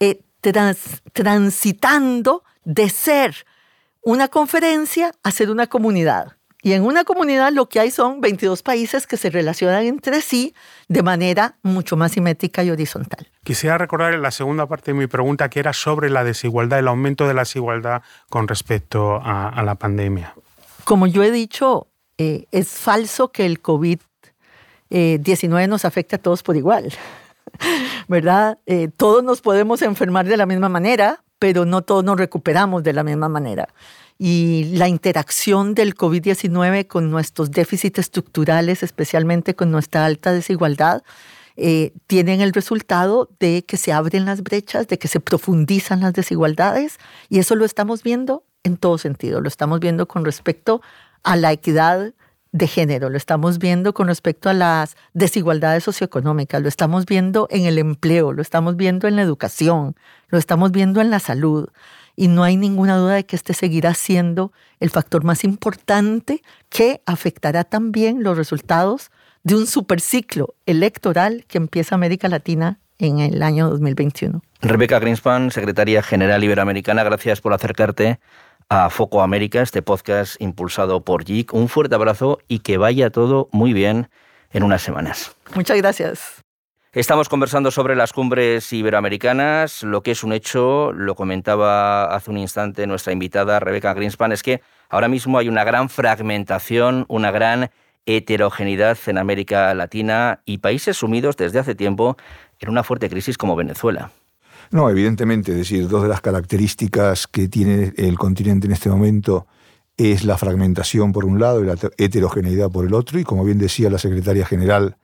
eh, 0.00 0.22
transitando 1.12 2.44
de 2.64 2.90
ser 2.90 3.46
una 4.02 4.28
conferencia 4.28 5.12
a 5.22 5.30
ser 5.30 5.50
una 5.50 5.66
comunidad. 5.66 6.36
Y 6.64 6.72
en 6.72 6.82
una 6.82 7.04
comunidad 7.04 7.52
lo 7.52 7.68
que 7.68 7.78
hay 7.78 7.90
son 7.90 8.22
22 8.22 8.62
países 8.62 9.06
que 9.06 9.18
se 9.18 9.28
relacionan 9.28 9.84
entre 9.84 10.22
sí 10.22 10.54
de 10.88 11.02
manera 11.02 11.58
mucho 11.62 11.94
más 11.94 12.12
simétrica 12.12 12.64
y 12.64 12.70
horizontal. 12.70 13.30
Quisiera 13.44 13.76
recordar 13.76 14.14
la 14.14 14.30
segunda 14.30 14.66
parte 14.66 14.92
de 14.92 14.98
mi 14.98 15.06
pregunta 15.06 15.50
que 15.50 15.60
era 15.60 15.74
sobre 15.74 16.08
la 16.08 16.24
desigualdad, 16.24 16.78
el 16.78 16.88
aumento 16.88 17.28
de 17.28 17.34
la 17.34 17.42
desigualdad 17.42 18.00
con 18.30 18.48
respecto 18.48 19.20
a, 19.22 19.62
la 19.62 19.74
pandemia. 19.74 20.34
Como 20.84 21.06
yo 21.06 21.22
he 21.22 21.30
dicho, 21.30 21.88
eh, 22.16 22.46
es 22.50 22.68
falso 22.68 23.30
que 23.30 23.44
el 23.44 23.62
COVID-19 23.62 24.00
eh, 24.88 25.68
nos 25.68 25.84
afecte 25.84 26.16
a 26.16 26.18
todos 26.18 26.42
por 26.42 26.56
igual. 26.56 26.94
¿Verdad? 28.08 28.58
Eh, 28.64 28.88
todos 28.96 29.22
nos 29.22 29.42
podemos 29.42 29.82
enfermar 29.82 30.24
de 30.24 30.38
la 30.38 30.46
misma 30.46 30.70
manera, 30.70 31.23
pero 31.44 31.66
no 31.66 31.82
todos 31.82 32.02
nos 32.02 32.16
recuperamos 32.16 32.82
de 32.84 32.94
la 32.94 33.04
misma 33.04 33.28
manera 33.28 33.68
y 34.18 34.64
la 34.72 34.88
interacción 34.88 35.74
del 35.74 35.94
COVID-19 35.94 36.86
con 36.86 37.10
nuestros 37.10 37.50
déficits 37.50 37.98
estructurales, 37.98 38.82
especialmente 38.82 39.54
con 39.54 39.70
nuestra 39.70 40.06
alta 40.06 40.32
desigualdad, 40.32 41.02
eh, 41.58 41.92
tienen 42.06 42.40
el 42.40 42.54
resultado 42.54 43.28
de 43.40 43.62
que 43.62 43.76
se 43.76 43.92
abren 43.92 44.24
las 44.24 44.42
brechas, 44.42 44.88
de 44.88 44.98
que 44.98 45.06
se 45.06 45.20
profundizan 45.20 46.00
las 46.00 46.14
desigualdades 46.14 46.96
y 47.28 47.40
eso 47.40 47.56
lo 47.56 47.66
estamos 47.66 48.02
viendo 48.02 48.44
en 48.62 48.78
todo 48.78 48.96
sentido. 48.96 49.42
Lo 49.42 49.48
estamos 49.48 49.80
viendo 49.80 50.08
con 50.08 50.24
respecto 50.24 50.80
a 51.24 51.36
la 51.36 51.52
equidad 51.52 52.14
de 52.54 52.68
género, 52.68 53.10
lo 53.10 53.16
estamos 53.16 53.58
viendo 53.58 53.94
con 53.94 54.06
respecto 54.06 54.48
a 54.48 54.54
las 54.54 54.96
desigualdades 55.12 55.82
socioeconómicas, 55.82 56.62
lo 56.62 56.68
estamos 56.68 57.04
viendo 57.04 57.48
en 57.50 57.66
el 57.66 57.78
empleo, 57.78 58.32
lo 58.32 58.42
estamos 58.42 58.76
viendo 58.76 59.08
en 59.08 59.16
la 59.16 59.22
educación, 59.22 59.96
lo 60.28 60.38
estamos 60.38 60.70
viendo 60.70 61.00
en 61.00 61.10
la 61.10 61.18
salud 61.18 61.68
y 62.14 62.28
no 62.28 62.44
hay 62.44 62.56
ninguna 62.56 62.96
duda 62.96 63.14
de 63.14 63.26
que 63.26 63.34
este 63.34 63.54
seguirá 63.54 63.92
siendo 63.94 64.52
el 64.78 64.90
factor 64.90 65.24
más 65.24 65.42
importante 65.42 66.42
que 66.68 67.02
afectará 67.06 67.64
también 67.64 68.22
los 68.22 68.36
resultados 68.36 69.10
de 69.42 69.56
un 69.56 69.66
superciclo 69.66 70.54
electoral 70.64 71.46
que 71.48 71.58
empieza 71.58 71.96
América 71.96 72.28
Latina 72.28 72.78
en 73.00 73.18
el 73.18 73.42
año 73.42 73.68
2021. 73.68 74.42
Rebeca 74.60 75.00
Greenspan, 75.00 75.50
secretaria 75.50 76.04
general 76.04 76.44
iberoamericana, 76.44 77.02
gracias 77.02 77.40
por 77.40 77.52
acercarte 77.52 78.20
a 78.68 78.90
Foco 78.90 79.22
América, 79.22 79.62
este 79.62 79.82
podcast 79.82 80.40
impulsado 80.40 81.04
por 81.04 81.24
JIC. 81.24 81.54
Un 81.54 81.68
fuerte 81.68 81.94
abrazo 81.94 82.38
y 82.48 82.60
que 82.60 82.78
vaya 82.78 83.10
todo 83.10 83.48
muy 83.52 83.72
bien 83.72 84.08
en 84.52 84.62
unas 84.62 84.82
semanas. 84.82 85.36
Muchas 85.54 85.76
gracias. 85.76 86.44
Estamos 86.92 87.28
conversando 87.28 87.72
sobre 87.72 87.96
las 87.96 88.12
cumbres 88.12 88.72
iberoamericanas. 88.72 89.82
Lo 89.82 90.02
que 90.02 90.12
es 90.12 90.22
un 90.22 90.32
hecho, 90.32 90.92
lo 90.92 91.16
comentaba 91.16 92.04
hace 92.14 92.30
un 92.30 92.38
instante 92.38 92.86
nuestra 92.86 93.12
invitada 93.12 93.58
Rebeca 93.58 93.94
Greenspan, 93.94 94.30
es 94.30 94.44
que 94.44 94.62
ahora 94.88 95.08
mismo 95.08 95.38
hay 95.38 95.48
una 95.48 95.64
gran 95.64 95.88
fragmentación, 95.88 97.04
una 97.08 97.32
gran 97.32 97.70
heterogeneidad 98.06 98.96
en 99.06 99.18
América 99.18 99.74
Latina 99.74 100.40
y 100.44 100.58
países 100.58 100.96
sumidos 100.96 101.36
desde 101.36 101.58
hace 101.58 101.74
tiempo 101.74 102.16
en 102.60 102.68
una 102.68 102.84
fuerte 102.84 103.08
crisis 103.08 103.36
como 103.36 103.56
Venezuela. 103.56 104.12
No, 104.70 104.90
evidentemente, 104.90 105.52
es 105.52 105.58
decir, 105.58 105.88
dos 105.88 106.02
de 106.02 106.08
las 106.08 106.20
características 106.20 107.26
que 107.26 107.48
tiene 107.48 107.92
el 107.96 108.18
continente 108.18 108.66
en 108.66 108.72
este 108.72 108.88
momento 108.88 109.46
es 109.96 110.24
la 110.24 110.36
fragmentación 110.36 111.12
por 111.12 111.24
un 111.24 111.38
lado 111.38 111.62
y 111.62 111.66
la 111.66 111.76
heterogeneidad 111.98 112.70
por 112.70 112.86
el 112.86 112.94
otro, 112.94 113.18
y 113.18 113.24
como 113.24 113.44
bien 113.44 113.58
decía 113.58 113.90
la 113.90 113.98
secretaria 113.98 114.44
general 114.44 114.96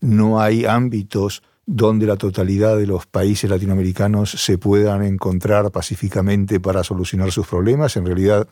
no 0.00 0.40
hay 0.40 0.64
ámbitos 0.64 1.42
donde 1.66 2.06
la 2.06 2.16
totalidad 2.16 2.76
de 2.76 2.86
los 2.86 3.06
países 3.06 3.48
latinoamericanos 3.48 4.30
se 4.30 4.58
puedan 4.58 5.02
encontrar 5.02 5.70
pacíficamente 5.70 6.60
para 6.60 6.84
solucionar 6.84 7.32
sus 7.32 7.46
problemas. 7.46 7.96
En 7.96 8.04
realidad 8.04 8.46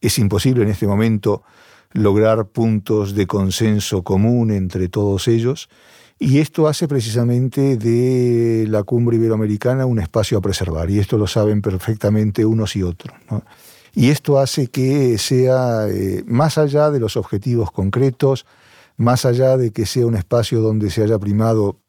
es 0.00 0.18
imposible 0.18 0.62
en 0.62 0.68
este 0.68 0.86
momento 0.86 1.42
lograr 1.92 2.46
puntos 2.46 3.14
de 3.14 3.26
consenso 3.26 4.02
común 4.04 4.50
entre 4.50 4.88
todos 4.88 5.26
ellos. 5.26 5.68
Y 6.18 6.38
esto 6.38 6.68
hace 6.68 6.86
precisamente 6.86 7.76
de 7.76 8.66
la 8.68 8.82
cumbre 8.84 9.16
iberoamericana 9.16 9.84
un 9.84 9.98
espacio 9.98 10.38
a 10.38 10.40
preservar, 10.40 10.90
y 10.90 10.98
esto 10.98 11.18
lo 11.18 11.26
saben 11.26 11.60
perfectamente 11.60 12.44
unos 12.44 12.76
y 12.76 12.82
otros. 12.82 13.16
Y 13.94 14.10
esto 14.10 14.38
hace 14.38 14.68
que 14.68 15.18
sea, 15.18 15.88
eh, 15.88 16.22
más 16.26 16.58
allá 16.58 16.90
de 16.90 17.00
los 17.00 17.16
objetivos 17.16 17.70
concretos, 17.70 18.46
más 18.96 19.24
allá 19.24 19.56
de 19.56 19.72
que 19.72 19.86
sea 19.86 20.06
un 20.06 20.16
espacio 20.16 20.60
donde 20.60 20.90
se 20.90 21.02
haya 21.02 21.18
primado 21.18 21.80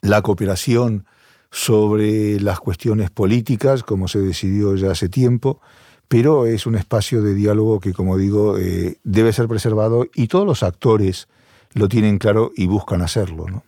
la 0.00 0.22
cooperación 0.22 1.06
sobre 1.50 2.40
las 2.40 2.60
cuestiones 2.60 3.10
políticas, 3.10 3.82
como 3.82 4.08
se 4.08 4.18
decidió 4.20 4.76
ya 4.76 4.90
hace 4.90 5.08
tiempo, 5.08 5.60
pero 6.08 6.46
es 6.46 6.66
un 6.66 6.74
espacio 6.74 7.22
de 7.22 7.34
diálogo 7.34 7.80
que, 7.80 7.92
como 7.92 8.16
digo, 8.16 8.58
eh, 8.58 8.98
debe 9.04 9.32
ser 9.32 9.48
preservado 9.48 10.06
y 10.14 10.28
todos 10.28 10.46
los 10.46 10.62
actores 10.62 11.28
lo 11.78 11.88
tienen 11.88 12.18
claro 12.18 12.50
y 12.56 12.66
buscan 12.66 13.02
hacerlo. 13.02 13.46
¿no? 13.48 13.62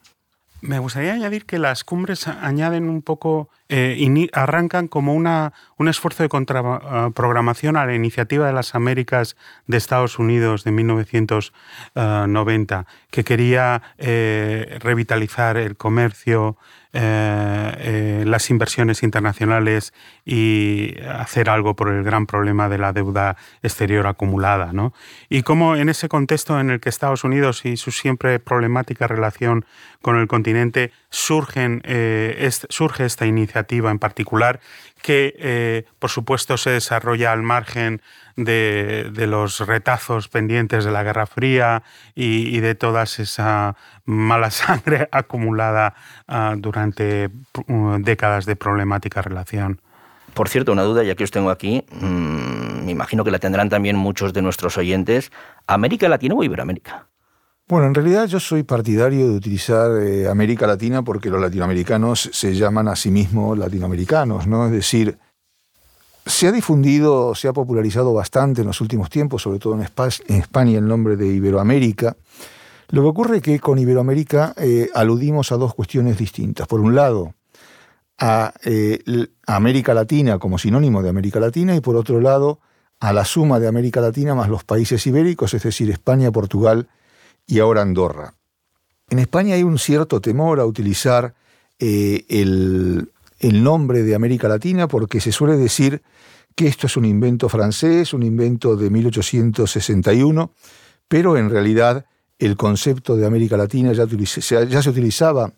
Me 0.63 0.79
gustaría 0.79 1.13
añadir 1.15 1.47
que 1.47 1.59
las 1.59 1.85
cumbres 1.85 2.29
añaden 2.29 2.91
un 2.91 3.01
poco, 3.01 3.49
eh, 3.71 4.29
arrancan 4.35 4.89
como 4.89 5.15
una, 5.15 5.55
un 5.79 5.89
esfuerzo 5.89 6.23
de 6.23 6.29
contraprogramación 6.29 7.79
a 7.79 7.87
la 7.87 7.95
iniciativa 7.95 8.47
de 8.47 8.53
las 8.53 8.75
Américas 8.75 9.39
de 9.67 9.79
Estados 9.79 10.19
Unidos 10.19 10.63
de 10.65 10.73
1990, 10.73 12.87
que 13.11 13.25
quería 13.25 13.81
eh, 13.97 14.77
revitalizar 14.81 15.57
el 15.57 15.79
comercio, 15.79 16.59
eh, 16.93 17.73
eh, 17.79 18.25
las 18.27 18.51
inversiones 18.51 19.05
internacionales 19.05 19.93
y 20.25 20.97
hacer 21.09 21.49
algo 21.49 21.77
por 21.77 21.89
el 21.89 22.03
gran 22.03 22.27
problema 22.27 22.69
de 22.69 22.79
la 22.79 22.93
deuda 22.93 23.37
exterior 23.63 24.09
acumulada. 24.09 24.73
¿no? 24.73 24.93
Y 25.29 25.43
cómo 25.43 25.77
en 25.77 25.89
ese 25.89 26.09
contexto 26.09 26.59
en 26.59 26.71
el 26.71 26.81
que 26.81 26.89
Estados 26.89 27.23
Unidos 27.23 27.65
y 27.65 27.77
su 27.77 27.93
siempre 27.93 28.41
problemática 28.41 29.07
relación 29.07 29.65
con 30.03 30.19
el 30.19 30.27
continente 30.27 30.93
surgen, 31.11 31.81
eh, 31.85 32.51
surge 32.69 33.05
esta 33.05 33.27
iniciativa 33.27 33.91
en 33.91 33.99
particular 33.99 34.61
que 35.03 35.85
por 35.99 36.11
supuesto 36.11 36.57
se 36.57 36.71
desarrolla 36.71 37.33
al 37.33 37.43
margen 37.43 38.01
de, 38.45 39.27
los 39.27 39.61
retazos 39.61 40.29
pendientes 40.29 40.85
de 40.85 40.91
la 40.91 41.03
Guerra 41.03 41.27
Fría 41.27 41.83
y, 42.15 42.59
de 42.61 42.75
toda 42.75 43.03
esa 43.03 43.77
mala 44.05 44.51
sangre 44.51 45.09
acumulada 45.13 45.95
ah, 46.29 46.55
durante 46.57 47.31
uh, 47.69 47.99
décadas 47.99 48.47
de 48.47 48.57
problemática 48.57 49.23
relación. 49.23 49.81
Por 50.35 50.49
cierto, 50.49 50.73
una 50.73 50.83
duda, 50.83 51.03
ya 51.03 51.17
que 51.17 51.25
os 51.25 51.31
tengo 51.31 51.51
aquí, 51.51 51.85
mm, 51.91 52.85
me 52.85 52.93
imagino 52.93 53.25
que 53.25 53.31
la 53.31 53.39
tendrán 53.39 53.69
también 53.69 53.97
muchos 53.97 54.33
de 54.33 54.43
nuestros 54.43 54.79
oyentes. 54.79 55.33
¿América 55.67 56.09
Latina 56.09 56.35
o 56.37 56.45
Iberoamérica? 56.45 57.10
Bueno, 57.71 57.87
en 57.87 57.95
realidad 57.95 58.27
yo 58.27 58.41
soy 58.41 58.65
partidario 58.65 59.29
de 59.29 59.37
utilizar 59.37 59.93
eh, 60.03 60.27
América 60.27 60.67
Latina 60.67 61.03
porque 61.03 61.31
los 61.31 61.41
latinoamericanos 61.41 62.29
se 62.33 62.53
llaman 62.53 62.89
a 62.89 62.97
sí 62.97 63.13
mismos 63.13 63.57
latinoamericanos, 63.57 64.49
¿no? 64.49 64.67
Es 64.67 64.73
decir, 64.73 65.17
se 66.27 66.49
ha 66.49 66.53
difundido, 66.53 67.33
se 67.37 67.47
ha 67.47 67.53
popularizado 67.53 68.13
bastante 68.13 68.63
en 68.63 68.67
los 68.67 68.81
últimos 68.81 69.09
tiempos, 69.09 69.43
sobre 69.43 69.61
todo 69.61 69.75
en, 69.75 69.83
España, 69.83 70.79
el 70.79 70.89
nombre 70.89 71.15
de 71.15 71.29
Iberoamérica. 71.29 72.17
Lo 72.89 73.03
que 73.03 73.09
ocurre 73.09 73.37
es 73.37 73.43
que 73.45 73.61
con 73.61 73.79
Iberoamérica 73.79 74.53
eh, 74.57 74.89
aludimos 74.93 75.53
a 75.53 75.57
dos 75.57 75.73
cuestiones 75.73 76.19
distintas. 76.19 76.67
Por 76.67 76.81
un 76.81 76.97
lado, 76.97 77.35
a, 78.19 78.53
eh, 78.65 78.99
a, 79.47 79.55
América 79.55 79.95
Latina 79.95 80.41
como 80.41 80.59
sinónimo 80.59 81.05
de 81.05 81.11
América 81.11 81.39
Latina 81.39 81.77
y 81.77 81.81
por 81.81 81.95
otro 81.95 82.21
lado, 82.21 82.59
a 82.99 83.13
la 83.13 83.25
suma 83.25 83.61
de 83.61 83.69
América 83.69 84.01
Latina 84.01 84.35
más 84.35 84.49
los 84.49 84.65
países 84.65 85.07
ibéricos, 85.07 85.55
es 85.55 85.63
decir, 85.63 85.89
España, 85.89 86.33
Portugal 86.33 86.89
y 87.51 87.59
ahora 87.59 87.83
Andorra. 87.83 88.35
En 89.11 89.19
España 89.19 89.57
hay 89.57 89.65
un 89.65 89.79
cierto 89.79 90.21
temor 90.21 90.61
a 90.61 90.67
utilizar 90.67 91.35
eh, 91.81 92.25
el, 92.29 93.09
nombre 93.41 94.03
de 94.05 94.15
América 94.15 94.49
Latina 94.49 94.87
porque 94.87 95.21
se 95.21 95.33
suele 95.33 95.57
decir 95.57 96.03
que 96.55 96.69
esto 96.69 96.87
es 96.87 96.97
un 96.97 97.05
invento 97.05 97.49
francés, 97.49 98.15
un 98.15 98.23
invento 98.23 98.77
de 98.77 98.89
1861, 98.89 100.53
pero 101.09 101.37
en 101.37 101.51
realidad 101.51 102.07
el 102.39 102.57
concepto 102.57 103.17
de 103.17 103.27
América 103.27 103.57
Latina 103.57 103.93
ya, 103.93 104.07
ya 104.07 104.83
se 104.83 104.91
utilizaba 104.91 105.53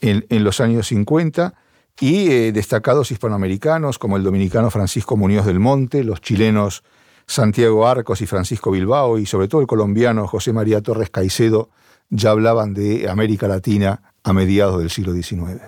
en, 0.00 0.44
los 0.44 0.60
años 0.60 0.86
50 0.86 1.54
y 2.00 2.30
eh, 2.30 2.52
destacados 2.52 3.10
hispanoamericanos 3.10 3.98
como 3.98 4.16
el 4.16 4.22
dominicano 4.22 4.70
Francisco 4.70 5.16
Muñoz 5.16 5.46
del 5.46 5.58
Monte, 5.58 6.04
los 6.04 6.20
chilenos 6.20 6.84
Santiago 7.26 7.86
Arcos 7.86 8.20
y 8.20 8.26
Francisco 8.26 8.70
Bilbao 8.70 9.18
y 9.18 9.26
sobre 9.26 9.48
todo 9.48 9.60
el 9.60 9.66
colombiano 9.66 10.26
José 10.26 10.52
María 10.52 10.80
Torres 10.80 11.10
Caicedo 11.10 11.70
ya 12.10 12.30
hablaban 12.30 12.74
de 12.74 13.08
América 13.08 13.48
Latina 13.48 14.02
a 14.22 14.32
mediados 14.32 14.78
del 14.78 14.90
siglo 14.90 15.12
XIX. 15.14 15.62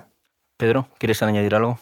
Pedro, 0.57 0.89
¿quieres 0.99 1.23
añadir 1.23 1.55
algo? 1.55 1.79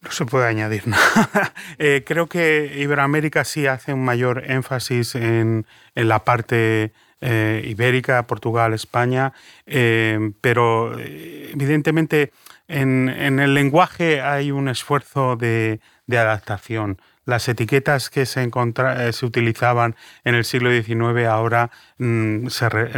No 0.00 0.10
se 0.10 0.24
puede 0.24 0.46
añadir 0.46 0.86
nada. 0.86 1.52
Eh, 1.78 2.04
creo 2.06 2.28
que 2.28 2.74
Iberoamérica 2.78 3.44
sí 3.44 3.66
hace 3.66 3.92
un 3.92 4.04
mayor 4.04 4.44
énfasis 4.46 5.14
en, 5.16 5.66
la 5.94 6.24
parte 6.24 6.92
eh, 7.20 7.64
ibérica, 7.66 8.26
Portugal, 8.26 8.72
España, 8.74 9.32
eh, 9.66 10.32
pero 10.40 10.96
evidentemente 10.98 12.32
en, 12.68 13.08
el 13.08 13.54
lenguaje 13.54 14.20
hay 14.20 14.50
un 14.50 14.68
esfuerzo 14.68 15.36
de 15.36 15.80
adaptación 16.08 16.98
las 17.24 17.48
etiquetas 17.48 18.10
que 18.10 18.26
se, 18.26 18.42
eh, 18.42 19.12
se 19.12 19.26
utilizaban 19.26 19.96
en 20.24 20.34
el 20.34 20.44
siglo 20.44 20.70
XIX 20.70 21.26
ahora 21.26 21.70
mm, 21.98 22.46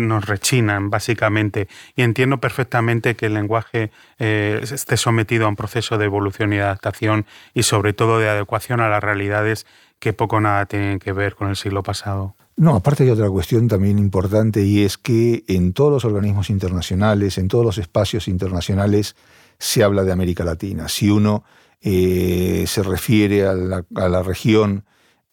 nos 0.00 0.26
rechinan, 0.26 0.90
básicamente. 0.90 1.68
Y 1.94 2.02
entiendo 2.02 2.38
perfectamente 2.38 3.16
que 3.16 3.26
el 3.26 3.34
lenguaje 3.34 3.90
eh, 4.18 4.60
esté 4.62 4.96
sometido 4.96 5.46
a 5.46 5.48
un 5.48 5.56
proceso 5.56 5.98
de 5.98 6.06
evolución 6.06 6.52
y 6.52 6.58
adaptación 6.58 7.26
y 7.54 7.62
sobre 7.62 7.92
todo 7.92 8.18
de 8.18 8.28
adecuación 8.28 8.80
a 8.80 8.88
las 8.88 9.02
realidades 9.02 9.66
que 9.98 10.12
poco 10.12 10.40
nada 10.40 10.66
tienen 10.66 10.98
que 10.98 11.12
ver 11.12 11.34
con 11.34 11.48
el 11.48 11.56
siglo 11.56 11.82
pasado. 11.82 12.34
No, 12.56 12.74
aparte 12.74 13.04
hay 13.04 13.10
otra 13.10 13.28
cuestión 13.28 13.68
también 13.68 13.98
importante 13.98 14.62
y 14.62 14.82
es 14.82 14.96
que 14.96 15.44
en 15.46 15.74
todos 15.74 15.92
los 15.92 16.04
organismos 16.06 16.48
internacionales, 16.48 17.36
en 17.36 17.48
todos 17.48 17.64
los 17.64 17.76
espacios 17.76 18.28
internacionales, 18.28 19.14
se 19.58 19.84
habla 19.84 20.04
de 20.04 20.12
América 20.12 20.42
Latina. 20.42 20.88
Si 20.88 21.10
uno 21.10 21.44
eh, 21.80 22.64
se 22.66 22.82
refiere 22.82 23.46
a 23.46 23.54
la, 23.54 24.22
región 24.22 24.84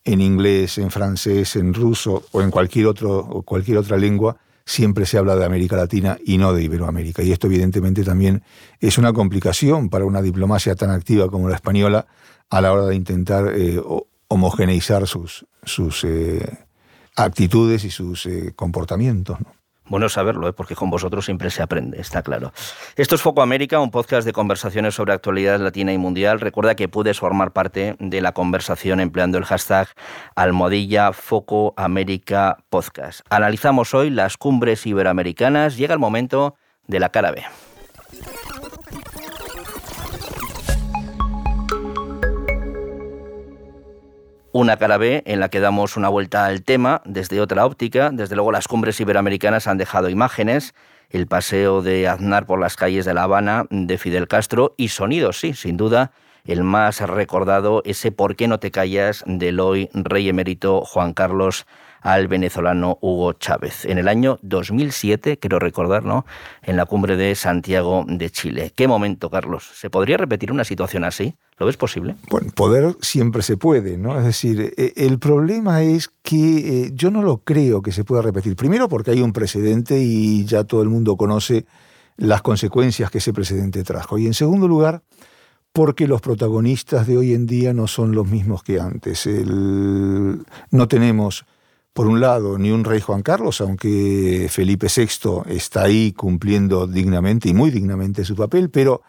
en 0.04 0.22
inglés, 0.22 0.78
en 0.78 0.92
francés, 0.92 1.56
en 1.56 1.74
ruso 1.74 2.24
o 2.32 2.42
en 2.42 2.52
cualquier, 2.52 2.88
otro, 2.88 3.18
o 3.20 3.44
cualquier 3.44 3.78
otra 3.78 3.98
lengua, 3.98 4.38
siempre 4.66 5.06
se 5.06 5.18
habla 5.18 5.36
de 5.36 5.46
América 5.46 5.76
Latina 5.76 6.18
y 6.24 6.38
no 6.38 6.54
de 6.54 6.64
Iberoamérica. 6.64 7.24
Y 7.24 7.32
esto 7.32 7.48
evidentemente 7.48 8.04
también 8.04 8.44
es 8.80 8.98
una 8.98 9.14
complicación 9.14 9.90
para 9.90 10.06
una 10.06 10.22
diplomacia 10.22 10.76
tan 10.76 10.90
activa 10.90 11.30
como 11.30 11.50
la 11.50 11.56
española 11.56 12.06
a 12.50 12.62
la 12.62 12.72
hora 12.72 12.86
de 12.86 12.96
intentar 12.96 13.54
eh, 13.56 13.82
homogeneizar 14.28 15.08
sus, 15.08 15.46
sus 15.64 16.04
eh, 16.04 16.66
actitudes 17.16 17.84
y 17.84 17.90
sus 17.90 18.28
comportamientos. 18.56 19.38
Bueno 19.86 20.08
saberlo, 20.08 20.48
¿eh? 20.48 20.54
porque 20.54 20.76
con 20.76 20.90
vosotros 20.90 21.26
siempre 21.26 21.50
se 21.50 21.62
aprende, 21.62 22.00
está 22.00 22.22
claro. 22.22 22.54
Esto 22.96 23.16
es 23.16 23.22
Foco 23.22 23.42
América, 23.42 23.80
un 23.80 23.92
podcast 23.92 24.26
de 24.26 24.32
conversaciones 24.32 24.96
sobre 24.96 25.14
actualidad 25.14 25.60
latina 25.60 25.92
y 25.92 25.98
mundial. 25.98 26.40
Recuerda 26.40 26.76
que 26.76 26.88
puedes 26.88 27.20
formar 27.20 27.52
parte 27.52 27.96
de 28.00 28.22
la 28.22 28.32
conversación 28.32 29.02
empleando 29.02 29.38
el 29.38 29.46
hashtag 29.46 29.90
almohadilla 30.36 31.12
Foco 31.12 31.76
Podcast. 32.70 33.22
Analizamos 33.30 33.94
hoy 33.94 34.10
las 34.10 34.38
cumbres 34.38 34.86
iberoamericanas. 34.86 35.76
Llega 35.76 35.94
el 35.94 36.00
momento 36.00 36.56
de 36.88 37.00
la 37.00 37.10
cara 37.10 37.32
B. 37.32 37.44
una 44.54 44.78
cara 44.78 44.98
B 44.98 45.24
en 45.26 45.40
la 45.40 45.50
que 45.50 45.60
damos 45.60 45.98
una 45.98 46.10
vuelta 46.10 46.46
al 46.46 46.62
tema 46.62 47.02
desde 47.06 47.42
otra 47.42 47.66
óptica. 47.66 48.12
Desde 48.14 48.36
luego 48.36 48.52
las 48.52 48.68
cumbres 48.68 49.00
iberoamericanas 49.00 49.68
han 49.68 49.80
dejado 49.80 50.10
imágenes, 50.10 50.76
el 51.10 51.28
paseo 51.28 51.82
de 51.82 52.08
Aznar 52.08 52.46
por 52.46 52.60
las 52.60 52.76
calles 52.76 53.04
de 53.04 53.16
La 53.16 53.24
Habana, 53.24 53.66
de 53.72 53.98
Fidel 53.98 54.28
Castro 54.28 54.76
y 54.78 54.90
sonidos, 54.90 55.40
sí, 55.40 55.54
sin 55.54 55.76
duda. 55.76 56.12
El 56.46 56.64
más 56.64 57.00
recordado, 57.02 57.82
ese 57.84 58.12
¿Por 58.12 58.36
qué 58.36 58.48
no 58.48 58.60
te 58.60 58.70
callas? 58.70 59.24
del 59.26 59.60
hoy 59.60 59.90
rey 59.94 60.30
emérito 60.30 60.82
Juan 60.82 61.14
Carlos 61.14 61.66
al 62.04 62.28
venezolano 62.28 63.00
Hugo 63.02 63.34
Chávez. 63.34 63.86
En 63.86 63.98
el 63.98 64.08
año 64.08 64.38
2007, 64.42 65.40
quiero 65.40 65.58
recordar, 65.58 66.04
¿no? 66.04 66.26
En 66.62 66.76
la 66.76 66.86
cumbre 66.86 67.16
de 67.16 67.34
Santiago 67.34 68.06
de 68.08 68.30
Chile. 68.30 68.74
¿Qué 68.76 68.88
momento, 68.88 69.30
Carlos? 69.30 69.72
¿Se 69.74 69.90
podría 69.90 70.18
repetir 70.18 70.52
una 70.52 70.66
situación 70.66 71.06
así? 71.06 71.36
¿Lo 71.58 71.66
ves 71.66 71.78
posible? 71.78 72.16
Bueno, 72.30 72.52
poder 72.54 72.96
siempre 73.02 73.42
se 73.42 73.56
puede, 73.56 73.98
¿no? 73.98 74.20
Es 74.20 74.26
decir, 74.26 74.74
e, 74.76 74.94
el 74.98 75.18
problema 75.18 75.82
es 75.82 76.12
que 76.22 76.86
eh, 76.86 76.92
yo 76.94 77.10
no 77.10 77.22
lo 77.22 77.38
creo 77.38 77.82
que 77.82 77.94
se 77.94 78.04
pueda 78.04 78.22
repetir. 78.22 78.56
Primero 78.58 78.90
porque 78.90 79.12
hay 79.12 79.22
un 79.22 79.32
precedente 79.32 79.98
y 80.00 80.46
ya 80.46 80.66
todo 80.66 80.84
el 80.84 80.90
mundo 80.90 81.16
conoce 81.16 81.66
las 82.18 82.42
consecuencias 82.42 83.10
que 83.10 83.20
ese 83.20 83.32
precedente 83.34 83.84
trajo. 83.84 84.18
Y 84.18 84.28
en 84.28 84.34
segundo 84.34 84.68
lugar, 84.68 85.04
porque 85.72 86.06
los 86.06 86.22
protagonistas 86.22 87.08
de 87.08 87.18
hoy 87.18 87.34
en 87.34 87.48
día 87.48 87.74
no 87.74 87.88
son 87.88 88.14
los 88.14 88.28
mismos 88.28 88.62
que 88.62 88.80
antes. 88.80 89.28
no 89.28 90.88
tenemos 90.88 91.46
por 91.94 92.08
un 92.08 92.20
lado, 92.20 92.58
ni 92.58 92.72
un 92.72 92.84
rey 92.84 93.00
Juan 93.00 93.22
Carlos, 93.22 93.62
aunque 93.62 94.48
Felipe 94.50 94.88
VI 94.94 95.44
está 95.46 95.84
ahí 95.84 96.12
cumpliendo 96.12 96.88
dignamente 96.88 97.50
y 97.50 97.54
muy 97.54 97.70
dignamente 97.70 98.26
su 98.26 98.36
papel, 98.36 98.72
pero 98.72 99.04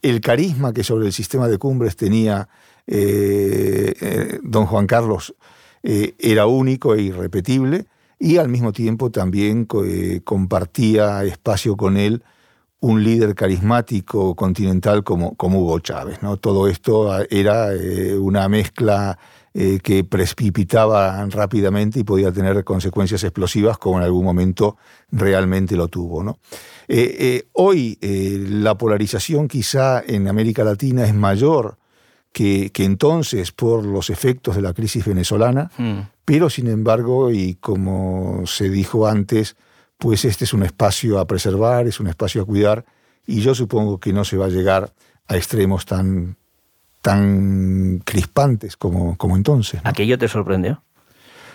el 0.00 0.22
carisma 0.22 0.72
que 0.72 0.82
sobre 0.82 1.06
el 1.06 1.12
sistema 1.12 1.48
de 1.48 1.58
cumbres 1.58 1.96
tenía 1.96 2.48
eh, 2.86 3.94
eh, 4.00 4.38
don 4.42 4.66
Juan 4.66 4.86
Carlos 4.86 5.34
eh, 5.82 6.14
era 6.18 6.46
único 6.46 6.94
e 6.94 7.02
irrepetible 7.02 7.86
y 8.18 8.38
al 8.38 8.48
mismo 8.48 8.72
tiempo 8.72 9.10
también 9.10 9.66
compartía 10.24 11.24
espacio 11.24 11.76
con 11.76 11.96
él 11.96 12.22
un 12.80 13.04
líder 13.04 13.34
carismático 13.34 14.34
continental 14.34 15.04
como, 15.04 15.34
como 15.36 15.60
Hugo 15.60 15.80
Chávez. 15.80 16.22
¿no? 16.22 16.38
Todo 16.38 16.68
esto 16.68 17.22
era 17.30 17.68
una 18.18 18.48
mezcla 18.48 19.18
eh, 19.52 19.80
que 19.82 20.04
precipitaba 20.04 21.26
rápidamente 21.26 21.98
y 21.98 22.04
podía 22.04 22.30
tener 22.30 22.62
consecuencias 22.62 23.24
explosivas 23.24 23.78
como 23.78 23.98
en 23.98 24.04
algún 24.04 24.24
momento 24.24 24.76
realmente 25.10 25.74
lo 25.74 25.88
tuvo. 25.88 26.22
¿no? 26.22 26.38
Eh, 26.86 27.16
eh, 27.18 27.48
hoy 27.54 27.98
la 28.00 28.78
polarización 28.78 29.48
quizá 29.48 30.04
en 30.06 30.28
América 30.28 30.62
Latina 30.62 31.04
es 31.04 31.14
mayor 31.14 31.78
que, 32.32 32.70
que, 32.70 32.84
entonces 32.84 33.50
por 33.50 33.84
los 33.84 34.08
efectos 34.08 34.54
de 34.54 34.62
la 34.62 34.72
crisis 34.72 35.04
venezolana, 35.04 35.72
mm. 35.76 35.98
pero 36.24 36.48
sin 36.48 36.68
embargo, 36.68 37.32
y 37.32 37.56
como 37.56 38.46
se 38.46 38.70
dijo 38.70 39.08
antes, 39.08 39.56
pues 39.98 40.24
este 40.24 40.44
es 40.44 40.54
un 40.54 40.62
espacio 40.62 41.18
a 41.18 41.26
preservar, 41.26 41.88
es 41.88 41.98
un 41.98 42.06
espacio 42.06 42.42
a 42.42 42.46
cuidar, 42.46 42.84
y 43.26 43.40
yo 43.40 43.56
supongo 43.56 43.98
que 43.98 44.12
no 44.12 44.24
se 44.24 44.36
va 44.36 44.46
a 44.46 44.48
llegar 44.48 44.92
a 45.26 45.36
extremos 45.36 45.86
tan, 45.86 46.36
tan 47.00 48.02
crispantes 48.04 48.76
como, 48.76 49.16
como 49.16 49.36
entonces. 49.36 49.80
¿Aquello 49.84 50.18
te 50.18 50.28
sorprendió? 50.28 50.82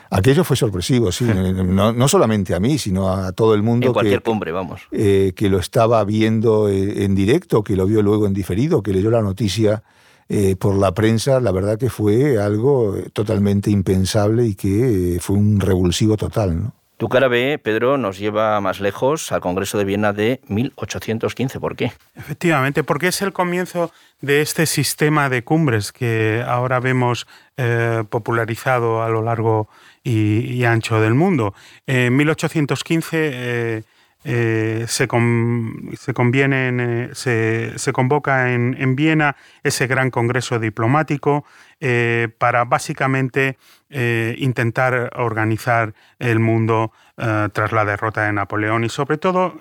Aquello 0.10 0.44
fue 0.44 0.56
sorpresivo, 0.56 1.12
sí, 1.12 1.26
no, 1.26 2.08
solamente 2.08 2.56
a 2.56 2.60
mí, 2.60 2.78
sino 2.78 3.10
a 3.10 3.32
todo 3.32 3.56
el 3.56 3.64
mundo. 3.64 3.88
En 3.88 3.94
cualquier 3.94 4.22
cumbre, 4.22 4.52
vamos. 4.52 4.82
Eh, 4.92 5.34
que 5.36 5.50
lo 5.50 5.60
estaba 5.60 6.04
viendo 6.04 6.70
eh, 6.70 7.04
en 7.04 7.16
directo, 7.16 7.64
que 7.64 7.76
lo 7.76 7.86
vio 7.86 8.02
luego 8.02 8.28
en 8.28 8.34
diferido, 8.34 8.84
que 8.84 8.94
leyó 8.94 9.10
la 9.10 9.22
noticia 9.22 9.84
eh, 10.30 10.56
por 10.56 10.76
la 10.76 10.94
prensa, 10.94 11.40
la 11.40 11.52
verdad 11.52 11.78
que 11.78 11.90
fue 11.90 12.40
algo 12.42 12.96
totalmente 13.14 13.72
impensable 13.72 14.46
y 14.46 14.56
que 14.56 15.18
fue 15.22 15.38
un 15.38 15.60
revulsivo 15.60 16.18
total. 16.18 16.64
¿no? 16.64 16.74
Tu 16.98 17.10
cara 17.10 17.28
B, 17.28 17.60
Pedro, 17.62 17.98
nos 17.98 18.18
lleva 18.18 18.62
más 18.62 18.80
lejos 18.80 19.34
al 19.34 19.42
Congreso 19.42 19.78
de 19.78 19.84
Viena 19.84 20.14
de 20.14 20.40
1815. 20.48 21.60
¿Por 21.60 21.76
qué? 21.76 21.92
Efectivamente, 22.16 22.86
porque 22.86 23.08
es 23.08 23.22
el 23.22 23.34
comienzo 23.34 23.92
de 24.22 24.42
este 24.42 24.66
sistema 24.66 25.28
de 25.28 25.44
cumbres 25.44 25.92
que 25.92 26.42
ahora 26.48 26.80
vemos 26.80 27.28
eh, 27.58 28.04
popularizado 28.10 29.04
a 29.04 29.10
lo 29.10 29.22
largo 29.22 29.68
y, 30.04 30.64
ancho 30.64 31.02
del 31.02 31.16
mundo. 31.16 31.54
En 31.86 32.16
1815 32.16 33.30
eh, 33.34 33.84
se, 34.26 35.08
conviene 35.08 37.10
se, 37.14 37.94
convoca 37.94 38.54
en, 38.54 38.96
Viena 38.96 39.36
ese 39.62 39.86
gran 39.86 40.10
congreso 40.10 40.58
diplomático 40.58 41.46
eh, 41.80 42.30
para 42.40 42.66
básicamente 42.66 43.58
eh, 43.92 44.34
intentar 44.40 45.12
organizar 45.16 45.94
el 46.18 46.40
mundo 46.40 46.92
tras 47.16 47.72
la 47.72 47.86
derrota 47.86 48.26
de 48.26 48.34
Napoleón 48.34 48.84
y 48.84 48.90
sobre 48.90 49.18
todo 49.18 49.58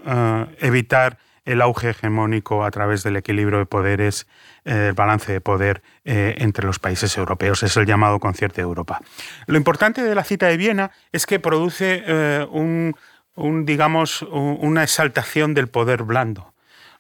evitar 0.59 1.19
el 1.45 1.61
auge 1.61 1.91
hegemónico 1.91 2.65
a 2.65 2.71
través 2.73 3.05
del 3.05 3.17
equilibrio 3.17 3.59
de 3.59 3.67
poderes, 3.67 4.27
el 4.65 4.95
balance 4.95 5.31
de 5.31 5.41
poder 5.41 5.83
entre 6.05 6.67
los 6.67 6.81
países 6.81 7.17
europeos. 7.17 7.63
Es 7.63 7.77
el 7.77 7.87
llamado 7.87 8.19
concierto 8.19 8.57
de 8.57 8.63
Europa. 8.63 9.01
Lo 9.47 9.57
importante 9.57 10.03
de 10.03 10.15
la 10.17 10.25
cita 10.25 10.49
de 10.49 10.57
Viena 10.57 10.91
es 11.13 11.27
que 11.27 11.39
produce 11.39 12.03
un 12.51 12.97
un, 13.35 13.67
digamos, 13.67 14.23
una 14.23 14.83
exaltación 14.83 15.55
del 15.55 15.69
poder 15.69 16.03
blando. 16.03 16.55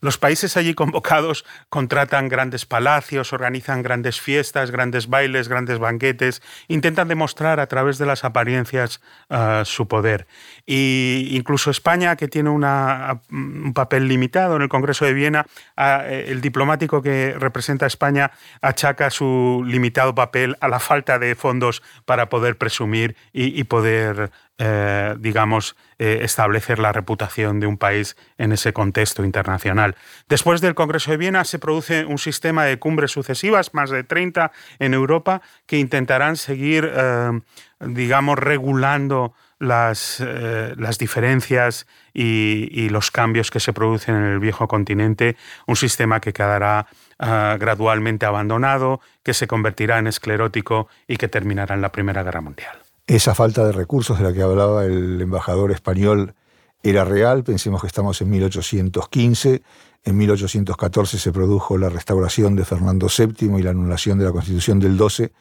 Los 0.05 0.19
países 0.19 0.59
allí 0.59 0.75
convocados 0.75 1.47
contratan 1.71 2.29
grandes 2.29 2.67
palacios, 2.67 3.33
organizan 3.33 3.83
grandes 3.83 4.21
fiestas, 4.21 4.71
grandes 4.71 5.09
bailes, 5.09 5.49
grandes 5.49 5.79
banquetes, 5.79 6.43
intentan 6.69 7.09
demostrar 7.09 7.59
a 7.59 7.69
través 7.69 7.97
de 7.97 8.05
las 8.05 8.23
apariencias 8.23 9.01
ah, 9.31 9.63
su 9.65 9.89
poder. 9.89 10.27
Y 10.67 11.29
incluso 11.31 11.71
España, 11.71 12.17
que 12.17 12.29
tiene 12.29 12.51
un 12.51 13.73
papel 13.75 14.07
limitado 14.07 14.57
en 14.57 14.63
el 14.63 14.69
Congreso 14.69 15.07
de 15.07 15.15
Viena, 15.15 15.47
ah, 15.75 16.05
el 16.07 16.43
diplomático 16.43 17.01
que 17.01 17.35
representa 17.39 17.87
a 17.87 17.89
España 17.89 18.31
achaca 18.61 19.09
su 19.09 19.63
limitado 19.67 20.15
papel 20.15 20.59
a 20.61 20.69
la 20.69 20.81
falta 20.81 21.19
de 21.19 21.35
fondos 21.35 21.83
para 22.05 22.29
poder 22.29 22.59
presumir 22.59 23.17
y 23.33 23.65
poder 23.65 24.31
eh, 24.57 25.17
digamos, 25.19 25.75
eh, 25.99 26.21
establecer 26.23 26.79
la 26.79 26.93
reputación 26.93 27.59
de 27.59 27.67
un 27.67 27.77
país 27.77 28.17
en 28.39 28.53
ese 28.53 28.73
contexto 28.73 29.25
internacional. 29.25 29.97
Después 30.29 30.61
del 30.61 30.77
Congreso 30.77 31.11
de 31.11 31.17
Viena 31.17 31.43
se 31.45 31.59
produce 31.59 32.05
un 32.05 32.19
sistema 32.19 32.65
de 32.65 32.79
cumbres 32.79 33.11
sucesivas, 33.11 33.75
más 33.75 33.91
de 33.91 34.05
30 34.05 34.53
en 34.79 34.95
Europa, 34.95 35.43
que 35.67 35.79
intentarán 35.79 36.37
seguir, 36.37 36.89
eh, 36.95 37.41
digamos, 37.81 38.39
regulando 38.39 39.35
las, 39.59 40.21
las 40.21 40.99
diferencias 40.99 41.89
y, 42.13 42.89
los 42.91 43.11
cambios 43.11 43.51
que 43.51 43.61
se 43.61 43.73
producen 43.73 44.15
en 44.15 44.25
el 44.25 44.39
viejo 44.39 44.69
continente, 44.69 45.37
un 45.67 45.77
sistema 45.77 46.21
que 46.21 46.33
quedará 46.33 46.87
gradualmente 47.19 48.27
abandonado, 48.27 49.01
que 49.23 49.33
se 49.33 49.47
convertirá 49.47 49.99
en 49.99 50.07
esclerótico 50.07 50.89
y 51.09 51.17
que 51.17 51.29
terminará 51.29 51.75
en 51.75 51.81
la 51.81 51.93
Primera 51.93 52.23
Guerra 52.23 52.43
Mundial. 52.43 52.84
Esa 53.07 53.35
falta 53.35 53.67
de 53.67 53.73
recursos 53.73 54.19
de 54.19 54.25
la 54.25 54.33
que 54.33 54.41
hablaba 54.41 54.87
el 54.87 55.21
embajador 55.21 55.71
español 55.73 56.35
era 56.83 57.05
real, 57.05 57.45
pensemos 57.45 57.83
que 57.83 57.87
estamos 57.87 58.21
en 58.23 58.31
1815, 58.31 59.63
en 60.05 60.17
1814 60.17 61.19
se 61.19 61.33
produjo 61.33 61.77
la 61.77 61.91
restauración 61.91 62.57
de 62.57 62.65
Fernando 62.65 63.09
VII 63.09 63.59
y 63.59 63.63
la 63.63 63.71
anulación 63.71 64.19
de 64.19 64.25
la 64.25 64.33
Constitución 64.33 64.81
del 64.81 64.97
12, 64.97 65.33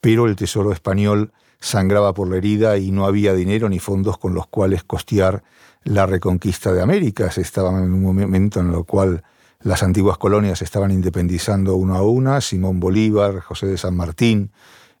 pero 0.00 0.26
el 0.26 0.36
Tesoro 0.36 0.72
español 0.72 1.32
sangraba 1.60 2.14
por 2.14 2.30
la 2.30 2.38
herida 2.38 2.78
y 2.78 2.92
no 2.92 3.04
había 3.04 3.34
dinero 3.34 3.68
ni 3.68 3.78
fondos 3.78 4.16
con 4.16 4.32
los 4.32 4.46
cuales 4.46 4.82
costear 4.82 5.42
la 5.84 6.06
reconquista 6.06 6.72
de 6.72 6.80
América. 6.80 7.30
Se 7.30 7.42
estaba 7.42 7.70
en 7.70 7.92
un 7.92 8.02
momento 8.02 8.60
en 8.60 8.72
el 8.72 8.84
cual 8.86 9.22
las 9.60 9.82
antiguas 9.82 10.16
colonias 10.16 10.62
estaban 10.62 10.90
independizando 10.90 11.74
una 11.76 11.96
a 11.96 12.02
una, 12.02 12.40
Simón 12.40 12.80
Bolívar, 12.80 13.40
José 13.40 13.66
de 13.66 13.76
San 13.76 13.96
Martín, 13.96 14.50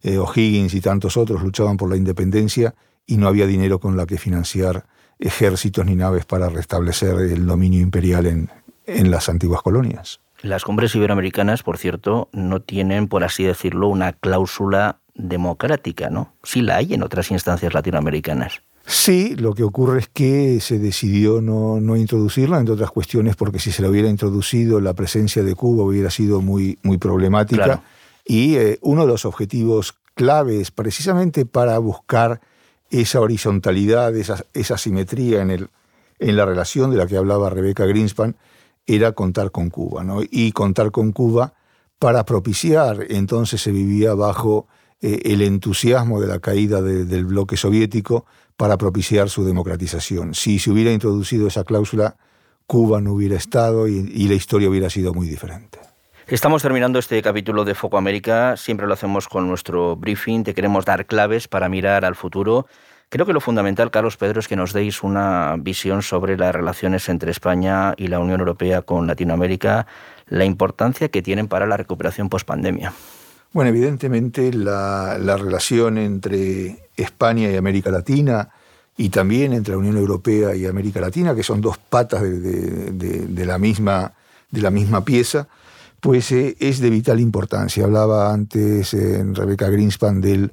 eh, 0.02 0.18
O'Higgins 0.18 0.74
y 0.74 0.80
tantos 0.80 1.16
otros 1.16 1.42
luchaban 1.42 1.76
por 1.76 1.90
la 1.90 1.96
independencia 1.96 2.74
y 3.06 3.16
no 3.16 3.28
había 3.28 3.46
dinero 3.46 3.80
con 3.80 3.96
la 3.96 4.06
que 4.06 4.18
financiar 4.18 4.86
ejércitos 5.18 5.84
ni 5.86 5.94
naves 5.94 6.24
para 6.24 6.48
restablecer 6.48 7.14
el 7.20 7.46
dominio 7.46 7.80
imperial 7.80 8.26
en, 8.26 8.50
en 8.86 9.10
las 9.10 9.28
antiguas 9.28 9.62
colonias. 9.62 10.20
Las 10.42 10.64
cumbres 10.64 10.94
iberoamericanas, 10.96 11.62
por 11.62 11.78
cierto, 11.78 12.28
no 12.32 12.60
tienen, 12.60 13.06
por 13.06 13.22
así 13.22 13.44
decirlo, 13.44 13.88
una 13.88 14.12
cláusula 14.12 14.98
democrática, 15.14 16.10
¿no? 16.10 16.34
Sí 16.42 16.62
la 16.62 16.76
hay 16.76 16.94
en 16.94 17.02
otras 17.02 17.30
instancias 17.30 17.74
latinoamericanas. 17.74 18.62
Sí, 18.84 19.36
lo 19.36 19.54
que 19.54 19.62
ocurre 19.62 20.00
es 20.00 20.08
que 20.08 20.58
se 20.60 20.80
decidió 20.80 21.40
no, 21.40 21.80
no, 21.80 21.96
introducirla, 21.96 22.58
entre 22.58 22.74
otras 22.74 22.90
cuestiones, 22.90 23.36
porque 23.36 23.60
si 23.60 23.70
se 23.70 23.82
la 23.82 23.88
hubiera 23.88 24.08
introducido, 24.08 24.80
la 24.80 24.94
presencia 24.94 25.44
de 25.44 25.54
Cuba 25.54 25.84
hubiera 25.84 26.10
sido 26.10 26.40
muy, 26.40 26.78
muy 26.82 26.98
problemática. 26.98 27.82
Y 28.24 28.56
eh, 28.56 28.78
uno 28.82 29.02
de 29.02 29.08
los 29.08 29.24
objetivos 29.24 29.94
claves 30.14 30.70
precisamente 30.70 31.46
para 31.46 31.78
buscar 31.78 32.40
esa 32.90 33.20
horizontalidad, 33.20 34.14
esa, 34.16 34.44
esa 34.52 34.76
simetría 34.76 35.40
en, 35.42 35.50
el, 35.50 35.70
en 36.18 36.36
la 36.36 36.44
relación 36.44 36.90
de 36.90 36.98
la 36.98 37.06
que 37.06 37.16
hablaba 37.16 37.50
Rebeca 37.50 37.86
Greenspan, 37.86 38.36
era 38.86 39.12
contar 39.12 39.50
con 39.50 39.70
Cuba. 39.70 40.04
¿no? 40.04 40.20
Y 40.22 40.52
contar 40.52 40.90
con 40.90 41.12
Cuba 41.12 41.54
para 41.98 42.24
propiciar, 42.24 43.06
entonces 43.08 43.62
se 43.62 43.72
vivía 43.72 44.14
bajo 44.14 44.66
eh, 45.00 45.20
el 45.24 45.40
entusiasmo 45.40 46.20
de 46.20 46.26
la 46.26 46.40
caída 46.40 46.82
del 46.82 47.24
bloque 47.24 47.56
soviético 47.56 48.26
para 48.56 48.76
propiciar 48.76 49.30
su 49.30 49.44
democratización. 49.44 50.34
Si 50.34 50.58
se 50.58 50.70
hubiera 50.70 50.92
introducido 50.92 51.46
esa 51.46 51.64
cláusula, 51.64 52.16
Cuba 52.66 53.00
no 53.00 53.12
hubiera 53.12 53.36
estado 53.36 53.88
y 53.88 54.28
la 54.28 54.34
historia 54.34 54.68
hubiera 54.68 54.88
sido 54.88 55.12
muy 55.12 55.28
diferente. 55.28 55.91
Estamos 56.28 56.62
terminando 56.62 57.00
este 57.00 57.20
capítulo 57.20 57.64
de 57.64 57.74
Foco 57.74 57.98
América, 57.98 58.56
siempre 58.56 58.86
lo 58.86 58.94
hacemos 58.94 59.28
con 59.28 59.48
nuestro 59.48 59.96
briefing, 59.96 60.44
te 60.44 60.54
queremos 60.54 60.84
dar 60.84 61.06
claves 61.06 61.48
para 61.48 61.68
mirar 61.68 62.04
al 62.04 62.14
futuro. 62.14 62.66
Creo 63.08 63.26
que 63.26 63.32
lo 63.32 63.40
fundamental, 63.40 63.90
Carlos 63.90 64.16
Pedro, 64.16 64.38
es 64.38 64.46
que 64.46 64.54
nos 64.54 64.72
deis 64.72 65.02
una 65.02 65.56
visión 65.58 66.00
sobre 66.00 66.38
las 66.38 66.54
relaciones 66.54 67.08
entre 67.08 67.32
España 67.32 67.94
y 67.96 68.06
la 68.06 68.20
Unión 68.20 68.38
Europea 68.38 68.82
con 68.82 69.08
Latinoamérica, 69.08 69.86
la 70.28 70.44
importancia 70.44 71.08
que 71.08 71.22
tienen 71.22 71.48
para 71.48 71.66
la 71.66 71.76
recuperación 71.76 72.28
post-pandemia. 72.28 72.92
Bueno, 73.52 73.70
evidentemente 73.70 74.52
la, 74.52 75.18
relación 75.18 75.98
entre 75.98 76.88
España 76.96 77.50
y 77.50 77.56
América 77.56 77.90
Latina 77.90 78.48
y 78.96 79.08
también 79.08 79.52
entre 79.52 79.72
la 79.72 79.78
Unión 79.78 79.96
Europea 79.96 80.54
y 80.54 80.66
América 80.66 81.00
Latina, 81.00 81.34
que 81.34 81.42
son 81.42 81.60
dos 81.60 81.78
patas 81.78 82.22
de 82.22 83.44
la, 83.44 83.58
misma, 83.58 84.12
de 84.50 84.62
la 84.62 84.70
misma 84.70 85.04
pieza, 85.04 85.48
pues 86.02 86.32
eh, 86.32 86.56
es 86.58 86.80
de 86.80 86.90
vital 86.90 87.20
importancia. 87.20 87.84
Hablaba 87.84 88.34
antes 88.34 88.92
en 88.92 89.30
eh, 89.30 89.34
Rebeca 89.34 89.70
Greenspan 89.70 90.20
del, 90.20 90.52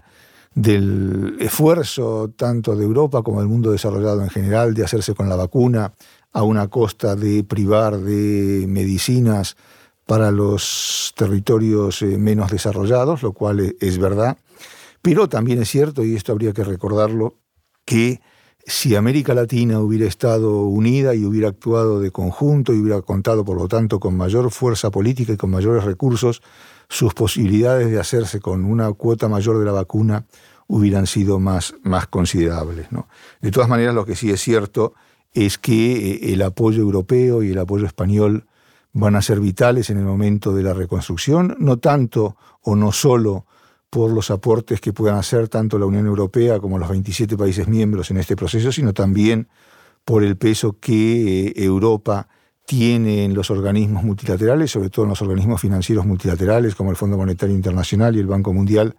del 0.54 1.38
esfuerzo 1.40 2.32
tanto 2.38 2.76
de 2.76 2.86
Europa 2.86 3.24
como 3.24 3.40
del 3.40 3.50
mundo 3.50 3.72
desarrollado 3.72 4.22
en 4.22 4.30
general 4.30 4.76
de 4.76 4.84
hacerse 4.84 5.16
con 5.16 5.28
la 5.28 5.36
vacuna 5.36 5.92
a 6.34 6.44
una 6.44 6.68
costa 6.68 7.16
de 7.16 7.44
privar 7.44 7.98
de 7.98 8.66
medicinas 8.68 9.58
para 10.06 10.30
los 10.30 11.16
territorios 11.18 12.04
eh, 12.04 12.20
menos 12.20 12.52
desarrollados, 12.52 13.24
lo 13.24 13.34
cual 13.34 13.76
es 13.80 13.98
verdad. 13.98 14.38
Pero 15.02 15.30
también 15.30 15.64
es 15.64 15.70
cierto, 15.70 16.04
y 16.04 16.16
esto 16.16 16.32
habría 16.32 16.54
que 16.54 16.64
recordarlo, 16.64 17.34
que 17.86 18.22
si 18.69 18.95
América 18.95 19.34
Latina 19.34 19.79
hubiera 19.79 20.05
estado 20.05 20.62
unida 20.62 21.15
y 21.15 21.25
hubiera 21.25 21.49
actuado 21.49 21.99
de 21.99 22.12
conjunto 22.12 22.71
y 22.71 22.79
hubiera 22.79 23.01
contado, 23.01 23.43
por 23.43 23.58
lo 23.58 23.67
tanto, 23.67 23.99
con 23.99 24.15
mayor 24.15 24.51
fuerza 24.51 24.91
política 24.91 25.34
y 25.34 25.38
con 25.38 25.49
mayores 25.49 25.84
recursos, 25.84 26.43
sus 26.88 27.15
posibilidades 27.15 27.89
de 27.89 27.99
hacerse 27.99 28.39
con 28.39 28.65
una 28.65 28.93
cuota 28.93 29.27
mayor 29.27 29.58
de 29.58 29.65
la 29.65 29.71
vacuna 29.71 30.25
hubieran 30.67 31.08
sido 31.08 31.39
más, 31.39 31.73
más 31.82 32.05
considerables. 32.05 32.88
De 33.41 33.51
todas 33.51 33.69
maneras, 33.69 33.95
lo 33.95 34.05
que 34.05 34.15
sí 34.15 34.29
es 34.29 34.39
cierto 34.39 34.93
es 35.34 35.58
que 35.58 36.12
eh, 36.12 36.34
el 36.34 36.41
apoyo 36.43 36.82
europeo 36.82 37.41
y 37.41 37.51
el 37.51 37.58
apoyo 37.58 37.88
español 37.88 38.45
van 38.93 39.15
a 39.15 39.23
ser 39.23 39.39
vitales 39.39 39.89
en 39.89 39.97
el 39.97 40.05
momento 40.05 40.53
de 40.53 40.62
la 40.62 40.73
reconstrucción, 40.73 41.55
no 41.60 41.77
tanto 41.77 42.36
o 42.62 42.75
no 42.75 42.91
solo 42.91 43.45
por 43.89 44.12
los 44.12 44.30
aportes 44.32 44.82
que 44.82 44.93
puedan 44.93 45.17
hacer 45.17 45.47
tanto 45.47 45.80
la 45.80 45.86
Unión 45.86 46.06
Europea 46.06 46.60
como 46.60 46.78
los 46.78 46.89
27 46.89 47.38
países 47.38 47.67
miembros 47.67 48.12
en 48.12 48.17
este 48.17 48.36
proceso, 48.36 48.71
sino 48.71 48.93
también 48.93 49.47
por 50.06 50.23
el 50.23 50.38
peso 50.38 50.78
que 50.80 51.47
eh, 51.47 51.54
Europa 51.56 52.28
tiene 52.65 53.25
en 53.25 53.34
los 53.34 53.49
organismos 53.49 54.04
multilaterales, 54.04 54.69
sobre 54.69 54.91
todo 54.91 55.06
en 55.06 55.10
los 55.10 55.21
organismos 55.23 55.60
financieros 55.60 56.06
multilaterales 56.06 56.75
como 56.75 56.91
el 56.91 56.97
Fondo 56.97 57.17
Monetario 57.17 57.56
Internacional 57.56 58.15
y 58.15 58.19
el 58.19 58.28
Banco 58.28 58.54
Mundial, 58.54 58.95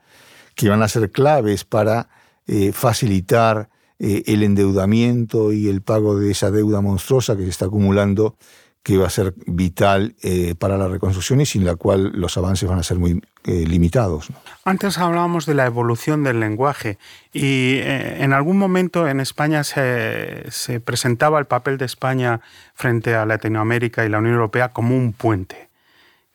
que 0.56 0.68
van 0.68 0.82
a 0.82 0.88
ser 0.88 1.12
claves 1.12 1.64
para 1.64 2.08
eh, 2.48 2.72
facilitar 2.72 3.70
eh, 4.00 4.24
el 4.26 4.42
endeudamiento 4.42 5.52
y 5.52 5.68
el 5.68 5.82
pago 5.82 6.18
de 6.18 6.32
esa 6.32 6.50
deuda 6.50 6.80
monstruosa 6.80 7.36
que 7.36 7.44
se 7.44 7.50
está 7.50 7.66
acumulando 7.66 8.36
que 8.82 8.96
va 8.96 9.06
a 9.06 9.10
ser 9.10 9.34
vital 9.46 10.14
eh, 10.22 10.54
para 10.58 10.78
la 10.78 10.88
reconstrucción 10.88 11.40
y 11.40 11.46
sin 11.46 11.64
la 11.64 11.76
cual 11.76 12.12
los 12.14 12.36
avances 12.38 12.68
van 12.68 12.78
a 12.78 12.82
ser 12.82 12.98
muy 12.98 13.22
eh, 13.44 13.64
limitados. 13.66 14.28
Antes 14.64 14.98
hablábamos 14.98 15.46
de 15.46 15.54
la 15.54 15.66
evolución 15.66 16.24
del 16.24 16.40
lenguaje 16.40 16.98
y 17.32 17.76
eh, 17.76 18.22
en 18.22 18.32
algún 18.32 18.58
momento 18.58 19.06
en 19.06 19.20
España 19.20 19.64
se, 19.64 20.50
se 20.50 20.80
presentaba 20.80 21.38
el 21.38 21.46
papel 21.46 21.76
de 21.78 21.84
España 21.84 22.40
frente 22.74 23.14
a 23.14 23.26
Latinoamérica 23.26 24.04
y 24.04 24.08
la 24.08 24.18
Unión 24.18 24.34
Europea 24.34 24.70
como 24.70 24.96
un 24.96 25.12
puente 25.12 25.69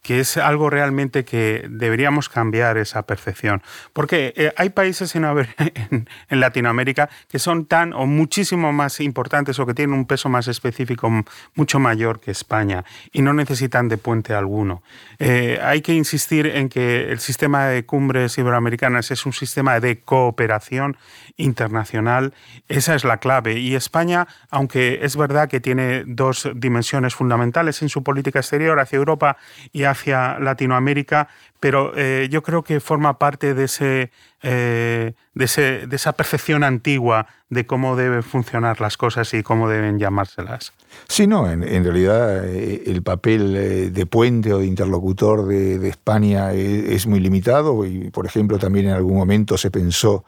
que 0.06 0.20
es 0.20 0.38
algo 0.38 0.70
realmente 0.70 1.26
que 1.26 1.66
deberíamos 1.68 2.30
cambiar 2.30 2.78
esa 2.78 3.08
percepción. 3.08 3.64
Porque 3.92 4.36
eh, 4.38 4.54
hay 4.56 4.70
países 4.70 5.16
en, 5.16 6.06
Latinoamérica 6.30 7.10
que 7.28 7.40
son 7.40 7.66
tan 7.66 7.92
o 7.92 8.06
muchísimo 8.06 8.72
más 8.72 9.00
importantes 9.00 9.58
o 9.58 9.66
que 9.66 9.74
tienen 9.74 9.96
un 9.96 10.06
peso 10.06 10.30
más 10.30 10.48
específico 10.48 11.10
mucho 11.56 11.80
mayor 11.80 12.20
que 12.20 12.30
España 12.30 12.86
y 13.14 13.24
no 13.24 13.34
necesitan 13.34 13.90
de 13.90 13.98
puente 13.98 14.36
alguno. 14.36 14.84
Eh, 15.18 15.60
hay 15.64 15.82
que 15.82 15.96
insistir 15.96 16.46
en 16.46 16.70
que 16.70 17.10
el 17.10 17.20
sistema 17.20 17.66
de 17.66 17.84
cumbres 17.88 18.38
iberoamericanas 18.38 19.10
es 19.10 19.26
un 19.26 19.34
sistema 19.34 19.80
de 19.80 20.02
cooperación 20.02 20.98
internacional. 21.36 22.36
Esa 22.68 22.94
es 22.94 23.06
la 23.06 23.18
clave. 23.18 23.58
Y 23.58 23.74
España, 23.74 24.28
aunque 24.52 25.00
es 25.02 25.18
verdad 25.18 25.50
que 25.50 25.60
tiene 25.60 26.04
dos 26.06 26.48
dimensiones 26.54 27.16
fundamentales 27.16 27.82
en 27.82 27.90
su 27.90 28.04
política 28.04 28.38
exterior 28.38 28.80
hacia 28.80 28.98
Europa 28.98 29.38
y 29.74 29.86
hacia 29.86 29.95
hacia 29.96 30.38
Latinoamérica, 30.40 31.28
pero 31.60 31.94
eh, 31.96 32.28
yo 32.30 32.44
creo 32.44 32.64
que 32.64 32.80
forma 32.80 33.18
parte 33.18 33.54
de, 33.54 33.64
ese, 33.64 34.12
eh, 34.44 35.14
de, 35.34 35.46
ese, 35.46 35.88
de 35.88 35.96
esa 35.96 36.14
percepción 36.14 36.64
antigua 36.64 37.28
de 37.50 37.66
cómo 37.66 37.96
deben 37.96 38.22
funcionar 38.22 38.82
las 38.82 38.98
cosas 38.98 39.34
y 39.34 39.42
cómo 39.42 39.68
deben 39.70 39.98
llamárselas. 39.98 40.74
Sí, 41.08 41.26
no, 41.26 41.50
en, 41.50 41.84
realidad 41.84 42.46
eh, 42.46 42.84
el 42.86 43.02
papel 43.02 43.94
de 43.94 44.06
puente 44.06 44.54
o 44.54 44.60
de 44.60 44.66
interlocutor 44.66 45.48
de, 45.48 45.88
España 45.88 46.54
es, 46.54 46.90
es, 46.90 47.08
muy 47.08 47.20
limitado 47.20 47.86
y, 47.86 48.12
por 48.12 48.26
ejemplo, 48.26 48.60
también 48.60 48.88
en 48.88 48.94
algún 48.94 49.18
momento 49.18 49.58
se 49.58 49.72
pensó 49.72 50.26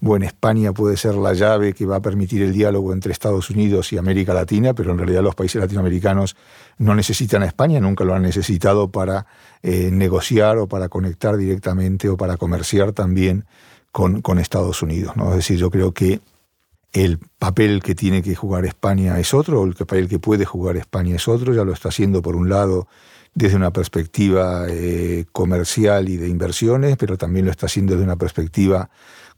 bueno, 0.00 0.26
España 0.26 0.72
puede 0.72 0.96
ser 0.96 1.14
la 1.14 1.32
llave 1.32 1.72
que 1.72 1.86
va 1.86 1.96
a 1.96 2.02
permitir 2.02 2.42
el 2.42 2.52
diálogo 2.52 2.92
entre 2.92 3.12
Estados 3.12 3.50
Unidos 3.50 3.92
y 3.92 3.98
América 3.98 4.34
Latina, 4.34 4.74
pero 4.74 4.92
en 4.92 4.98
realidad 4.98 5.22
los 5.22 5.34
países 5.34 5.60
latinoamericanos 5.60 6.36
no 6.78 6.94
necesitan 6.94 7.42
a 7.42 7.46
España, 7.46 7.80
nunca 7.80 8.04
lo 8.04 8.14
han 8.14 8.22
necesitado 8.22 8.88
para 8.88 9.26
eh, 9.62 9.90
negociar 9.92 10.58
o 10.58 10.66
para 10.66 10.88
conectar 10.88 11.36
directamente 11.36 12.08
o 12.08 12.16
para 12.16 12.36
comerciar 12.36 12.92
también 12.92 13.46
con, 13.92 14.38
Estados 14.38 14.82
Unidos. 14.82 15.14
Es 15.16 15.36
decir, 15.36 15.56
yo 15.56 15.70
creo 15.70 15.92
que 15.92 16.20
el 16.92 17.18
papel 17.38 17.82
que 17.82 17.94
tiene 17.94 18.22
que 18.22 18.34
jugar 18.34 18.64
España 18.64 19.18
es 19.20 19.32
otro, 19.32 19.64
el 19.64 19.74
papel 19.74 20.08
que 20.08 20.18
puede 20.18 20.44
jugar 20.44 20.76
España 20.76 21.16
es 21.16 21.28
otro, 21.28 21.54
ya 21.54 21.64
lo 21.64 21.72
está 21.72 21.90
haciendo 21.90 22.20
por 22.20 22.34
un 22.34 22.48
lado 22.48 22.88
desde 23.34 23.56
una 23.56 23.72
perspectiva 23.72 24.66
eh, 24.68 25.24
comercial 25.32 26.08
y 26.08 26.16
de 26.16 26.28
inversiones, 26.28 26.96
pero 26.96 27.18
también 27.18 27.46
lo 27.46 27.50
está 27.50 27.66
haciendo 27.66 27.94
desde 27.94 28.04
una 28.04 28.16
perspectiva 28.16 28.88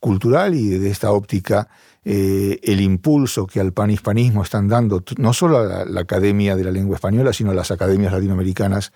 cultural 0.01 0.55
y 0.55 0.69
desde 0.69 0.91
esta 0.91 1.11
óptica 1.11 1.69
eh, 2.05 2.61
el 2.63 2.81
impulso 2.81 3.47
que 3.47 3.59
al 3.59 3.73
panhispanismo 3.73 4.43
están 4.43 4.69
dando 4.69 5.03
no 5.17 5.33
solo 5.33 5.59
a 5.59 5.85
la, 5.85 6.01
Academia 6.01 6.55
de 6.55 6.65
la 6.65 6.71
Lengua 6.71 6.97
Española, 6.97 7.33
sino 7.33 7.51
a 7.51 7.55
las 7.55 7.71
academias 7.71 8.13
latinoamericanas, 8.13 8.93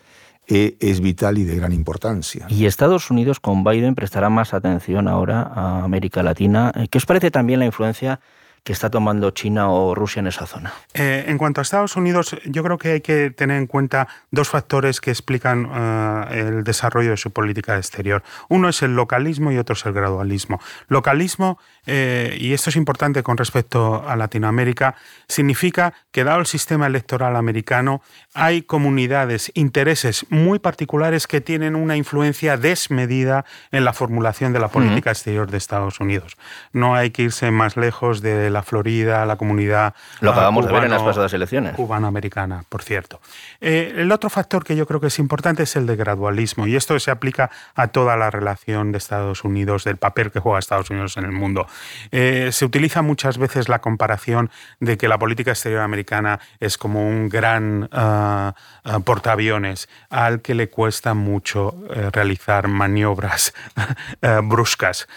eh, 0.47 0.77
es 0.81 1.01
vital 1.01 1.39
y 1.39 1.45
de 1.45 1.57
gran 1.57 1.73
importancia. 1.73 2.47
Y 2.49 2.67
Estados 2.67 3.11
Unidos 3.11 3.41
con 3.41 3.65
Biden 3.65 3.95
prestará 3.95 4.29
más 4.29 4.53
atención 4.53 5.09
ahora 5.09 5.43
a 5.43 5.83
América 5.83 6.23
Latina. 6.23 6.73
¿Qué 6.91 6.99
os 6.99 7.07
parece 7.07 7.31
también 7.31 7.61
la 7.61 7.67
influencia 7.67 8.21
que 8.63 8.73
está 8.73 8.91
tomando 8.91 9.31
China 9.31 9.71
o 9.71 9.95
Rusia 9.95 10.21
en 10.21 10.27
esa 10.27 10.47
zona? 10.47 10.73
Eh, 10.95 11.25
en 11.29 11.39
cuanto 11.39 11.61
a 11.61 11.63
Estados 11.63 11.97
Unidos, 11.97 12.37
yo 12.45 12.63
creo 12.63 12.79
que 12.79 12.93
hay 12.93 13.01
que 13.01 13.31
tener 13.31 13.57
en 13.59 13.67
cuenta 13.67 14.09
dos 14.31 14.49
factores 14.49 15.01
que 15.01 15.11
explican 15.11 15.71
eh, 15.73 16.47
el 16.47 16.65
desarrollo 16.65 17.11
de 17.11 17.17
su 17.17 17.31
política 17.31 17.77
exterior. 17.77 18.23
Uno 18.49 18.69
es 18.69 18.83
el 18.83 18.95
localismo 18.95 19.53
y 19.53 19.59
otro 19.59 19.75
es 19.75 19.85
el 19.87 19.93
gradualismo. 19.93 20.61
Localismo, 20.89 21.59
eh, 21.87 22.37
y 22.41 22.53
esto 22.53 22.71
es 22.71 22.77
importante 22.77 23.23
con 23.23 23.37
respecto 23.37 24.05
a 24.07 24.17
Latinoamérica, 24.17 24.95
significa 25.29 25.95
que 26.11 26.25
dado 26.25 26.41
el 26.41 26.47
sistema 26.47 26.87
electoral 26.87 27.37
americano, 27.37 28.03
hay 28.35 28.63
comunidades, 28.63 29.51
intereses 29.55 30.27
muy 30.29 30.59
particulares 30.59 31.27
que 31.27 31.41
tienen 31.41 31.77
una 31.77 31.97
influencia 31.97 32.57
desmedida 32.57 33.45
en 33.73 33.85
la 33.85 33.93
formulación 33.93 34.53
de 34.53 34.59
la 34.59 34.69
política 34.69 35.11
exterior 35.11 35.51
de 35.51 35.59
Estados 35.59 36.01
Unidos. 36.01 36.37
No 36.73 36.95
hay 36.95 37.11
que 37.11 37.23
irse 37.23 37.51
más 37.51 37.77
lejos 37.77 38.21
de 38.21 38.50
la 38.53 38.63
Florida, 38.63 39.25
la 39.27 39.37
comunidad. 39.37 39.95
Lo 40.21 40.33
acabamos 40.33 40.67
de 40.67 40.73
ver 40.73 40.85
en 40.85 40.91
las 40.91 41.03
pasadas 41.03 41.33
elecciones. 41.33 41.75
Cubanoamericana, 41.75 42.65
por 42.69 42.83
cierto. 42.83 43.21
Eh, 43.61 43.95
el 43.97 44.13
otro 44.13 44.31
factor 44.31 44.65
que 44.65 44.77
yo 44.77 44.87
creo 44.87 45.01
que 45.01 45.09
es 45.09 45.19
importante 45.19 45.63
es 45.63 45.77
el 45.77 45.87
de 45.87 45.97
gradualismo, 45.97 46.67
y 46.67 46.77
esto 46.77 46.99
se 46.99 47.11
aplica 47.11 47.51
a 47.75 47.89
toda 47.89 48.17
la 48.17 48.31
relación 48.31 48.93
de 48.93 48.99
Estados 48.99 49.45
Unidos, 49.45 49.85
del 49.85 49.97
papel 49.97 50.31
que 50.31 50.41
juega 50.41 50.59
Estados 50.59 50.91
Unidos 50.91 51.17
en 51.17 51.25
el 51.25 51.33
mundo. 51.33 51.67
Eh, 52.11 52.51
se 52.53 52.65
utiliza 52.65 53.03
muchas 53.03 53.39
veces 53.39 53.69
la 53.69 53.81
comparación 53.81 54.51
de 54.79 54.97
que 54.97 55.09
la 55.09 55.19
política 55.19 55.53
exterior 55.53 55.83
americana 55.83 56.41
es 56.59 56.79
como 56.79 57.07
un 57.07 57.29
gran 57.29 57.89
ah, 57.93 58.55
ah, 58.85 58.99
portaaviones 59.01 59.89
al 60.09 60.43
que 60.43 60.55
le 60.55 60.69
cuesta 60.69 61.15
mucho 61.15 61.75
eh, 61.91 62.11
realizar 62.13 62.69
maniobras 62.69 63.55
bruscas. 64.43 65.09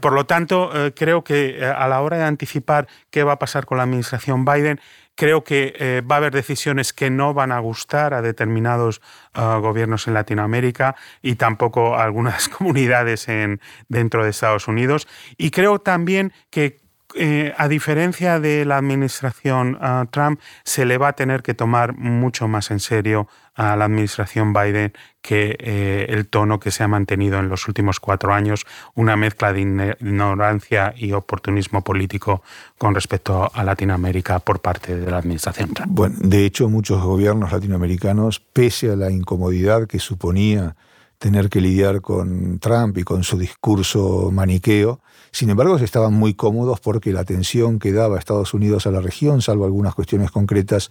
por 0.00 0.12
lo 0.12 0.26
tanto, 0.26 0.70
creo 0.94 1.24
que 1.24 1.64
a 1.64 1.86
la 1.88 2.00
hora 2.00 2.18
de 2.18 2.24
anticipar 2.24 2.79
qué 3.10 3.24
va 3.24 3.32
a 3.32 3.38
pasar 3.38 3.66
con 3.66 3.78
la 3.78 3.84
administración 3.84 4.44
Biden. 4.44 4.80
Creo 5.14 5.44
que 5.44 5.74
eh, 5.78 6.02
va 6.08 6.16
a 6.16 6.18
haber 6.18 6.32
decisiones 6.32 6.92
que 6.92 7.10
no 7.10 7.34
van 7.34 7.52
a 7.52 7.58
gustar 7.58 8.14
a 8.14 8.22
determinados 8.22 9.02
ah, 9.34 9.58
gobiernos 9.60 10.08
en 10.08 10.14
Latinoamérica 10.14 10.96
y 11.20 11.34
tampoco 11.34 11.96
a 11.96 12.04
algunas 12.04 12.48
comunidades 12.58 13.28
en, 13.28 13.60
dentro 13.88 14.24
de 14.24 14.30
Estados 14.30 14.68
Unidos. 14.68 15.08
Y 15.36 15.50
creo 15.50 15.78
también 15.78 16.32
que 16.50 16.80
eh, 17.14 17.52
a 17.56 17.66
diferencia 17.66 18.38
de 18.38 18.64
la 18.64 18.76
administración 18.76 19.76
ah, 19.80 20.06
Trump, 20.10 20.40
se 20.64 20.84
le 20.84 20.96
va 20.96 21.08
a 21.08 21.12
tener 21.14 21.42
que 21.42 21.54
tomar 21.54 21.96
mucho 21.96 22.46
más 22.46 22.70
en 22.70 22.78
serio 22.78 23.28
a 23.60 23.76
la 23.76 23.84
administración 23.84 24.54
Biden 24.54 24.94
que 25.20 25.54
eh, 25.60 26.06
el 26.08 26.26
tono 26.26 26.58
que 26.58 26.70
se 26.70 26.82
ha 26.82 26.88
mantenido 26.88 27.38
en 27.38 27.50
los 27.50 27.68
últimos 27.68 28.00
cuatro 28.00 28.32
años, 28.32 28.64
una 28.94 29.16
mezcla 29.16 29.52
de 29.52 29.60
ignorancia 29.60 30.94
y 30.96 31.12
oportunismo 31.12 31.84
político 31.84 32.42
con 32.78 32.94
respecto 32.94 33.50
a 33.52 33.62
Latinoamérica 33.62 34.38
por 34.38 34.60
parte 34.60 34.96
de 34.96 35.10
la 35.10 35.18
administración 35.18 35.74
Trump. 35.74 35.90
Bueno, 35.92 36.16
de 36.20 36.46
hecho, 36.46 36.70
muchos 36.70 37.02
gobiernos 37.02 37.52
latinoamericanos, 37.52 38.40
pese 38.40 38.92
a 38.92 38.96
la 38.96 39.10
incomodidad 39.10 39.86
que 39.86 39.98
suponía 39.98 40.74
tener 41.20 41.50
que 41.50 41.60
lidiar 41.60 42.00
con 42.00 42.58
Trump 42.58 42.96
y 42.96 43.04
con 43.04 43.22
su 43.24 43.38
discurso 43.38 44.30
maniqueo, 44.32 45.00
sin 45.32 45.50
embargo, 45.50 45.76
estaban 45.76 46.12
muy 46.14 46.34
cómodos 46.34 46.80
porque 46.80 47.12
la 47.12 47.20
atención 47.20 47.78
que 47.78 47.92
daba 47.92 48.18
Estados 48.18 48.52
Unidos 48.52 48.86
a 48.86 48.90
la 48.90 49.00
región, 49.00 49.42
salvo 49.42 49.64
algunas 49.64 49.94
cuestiones 49.94 50.30
concretas, 50.30 50.90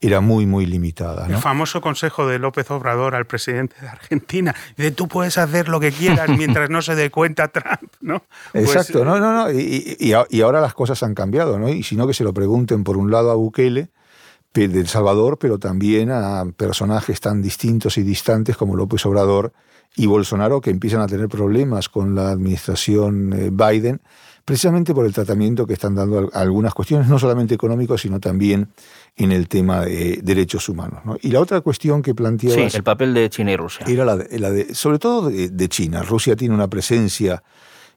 era 0.00 0.20
muy, 0.20 0.44
muy 0.44 0.66
limitada. 0.66 1.26
El 1.26 1.36
famoso 1.36 1.80
consejo 1.80 2.26
de 2.26 2.38
López 2.38 2.70
Obrador 2.70 3.14
al 3.14 3.26
presidente 3.26 3.76
de 3.80 3.88
Argentina, 3.88 4.54
de 4.76 4.90
tú 4.90 5.08
puedes 5.08 5.38
hacer 5.38 5.68
lo 5.68 5.78
que 5.78 5.92
quieras 5.92 6.28
mientras 6.30 6.68
no 6.68 6.82
se 6.82 6.94
dé 6.94 7.10
cuenta 7.10 7.48
Trump, 7.48 7.92
¿no? 8.00 8.24
Pues, 8.52 8.66
Exacto, 8.66 9.04
no, 9.04 9.20
no, 9.20 9.32
no. 9.32 9.52
Y, 9.52 10.12
ahora 10.42 10.60
las 10.60 10.74
cosas 10.74 11.02
han 11.02 11.14
cambiado, 11.14 11.58
¿no? 11.58 11.68
Y 11.68 11.82
si 11.82 11.96
no 11.96 12.06
que 12.06 12.14
se 12.14 12.24
lo 12.24 12.34
pregunten 12.34 12.82
por 12.82 12.96
un 12.96 13.10
lado 13.10 13.30
a 13.30 13.34
Bukele, 13.34 13.90
de 14.56 14.80
El 14.80 14.88
Salvador, 14.88 15.38
pero 15.38 15.58
también 15.58 16.10
a 16.10 16.44
personajes 16.56 17.20
tan 17.20 17.42
distintos 17.42 17.98
y 17.98 18.02
distantes 18.02 18.56
como 18.56 18.76
López 18.76 19.04
Obrador 19.06 19.52
y 19.94 20.06
Bolsonaro, 20.06 20.60
que 20.60 20.70
empiezan 20.70 21.00
a 21.00 21.06
tener 21.06 21.28
problemas 21.28 21.88
con 21.88 22.14
la 22.14 22.30
administración 22.30 23.32
eh, 23.32 23.50
Biden 23.50 24.00
precisamente 24.46 24.94
por 24.94 25.04
el 25.04 25.12
tratamiento 25.12 25.66
que 25.66 25.72
están 25.72 25.96
dando 25.96 26.30
a 26.32 26.40
algunas 26.40 26.72
cuestiones, 26.72 27.08
no 27.08 27.18
solamente 27.18 27.56
económicos, 27.56 28.02
sino 28.02 28.20
también 28.20 28.68
en 29.16 29.32
el 29.32 29.48
tema 29.48 29.84
de 29.84 30.20
derechos 30.22 30.68
humanos. 30.68 31.00
Y 31.20 31.30
la 31.32 31.40
otra 31.40 31.60
cuestión 31.62 32.00
que 32.00 32.14
planteaba... 32.14 32.70
Sí, 32.70 32.76
el 32.76 32.84
papel 32.84 33.12
de 33.12 33.28
China 33.28 33.50
y 33.50 33.56
Rusia. 33.56 33.84
Era 33.88 34.04
la 34.04 34.16
de, 34.16 34.72
sobre 34.72 35.00
todo 35.00 35.30
de, 35.30 35.68
China. 35.68 36.02
Rusia 36.02 36.36
tiene 36.36 36.54
una 36.54 36.68
presencia 36.68 37.42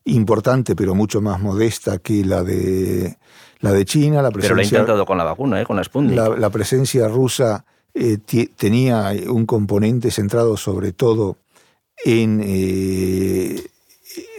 importante, 0.05 0.75
pero 0.75 0.95
mucho 0.95 1.21
más 1.21 1.39
modesta 1.39 1.99
que 1.99 2.25
la 2.25 2.43
de, 2.43 3.19
la 3.59 3.71
de 3.71 3.85
China. 3.85 4.21
La 4.21 4.31
pero 4.31 4.55
lo 4.55 4.61
ha 4.61 4.63
intentado 4.63 5.05
con 5.05 5.17
la 5.17 5.23
vacuna, 5.23 5.61
¿eh? 5.61 5.65
con 5.65 5.75
la 5.75 5.83
Sputnik. 5.83 6.15
La, 6.15 6.49
presencia 6.49 7.07
rusa 7.07 7.65
eh, 7.93 8.17
tenía 8.55 9.11
un 9.27 9.45
componente 9.45 10.11
centrado 10.11 10.57
sobre 10.57 10.91
todo 10.91 11.37
en... 12.03 12.41
Eh, 12.43 13.63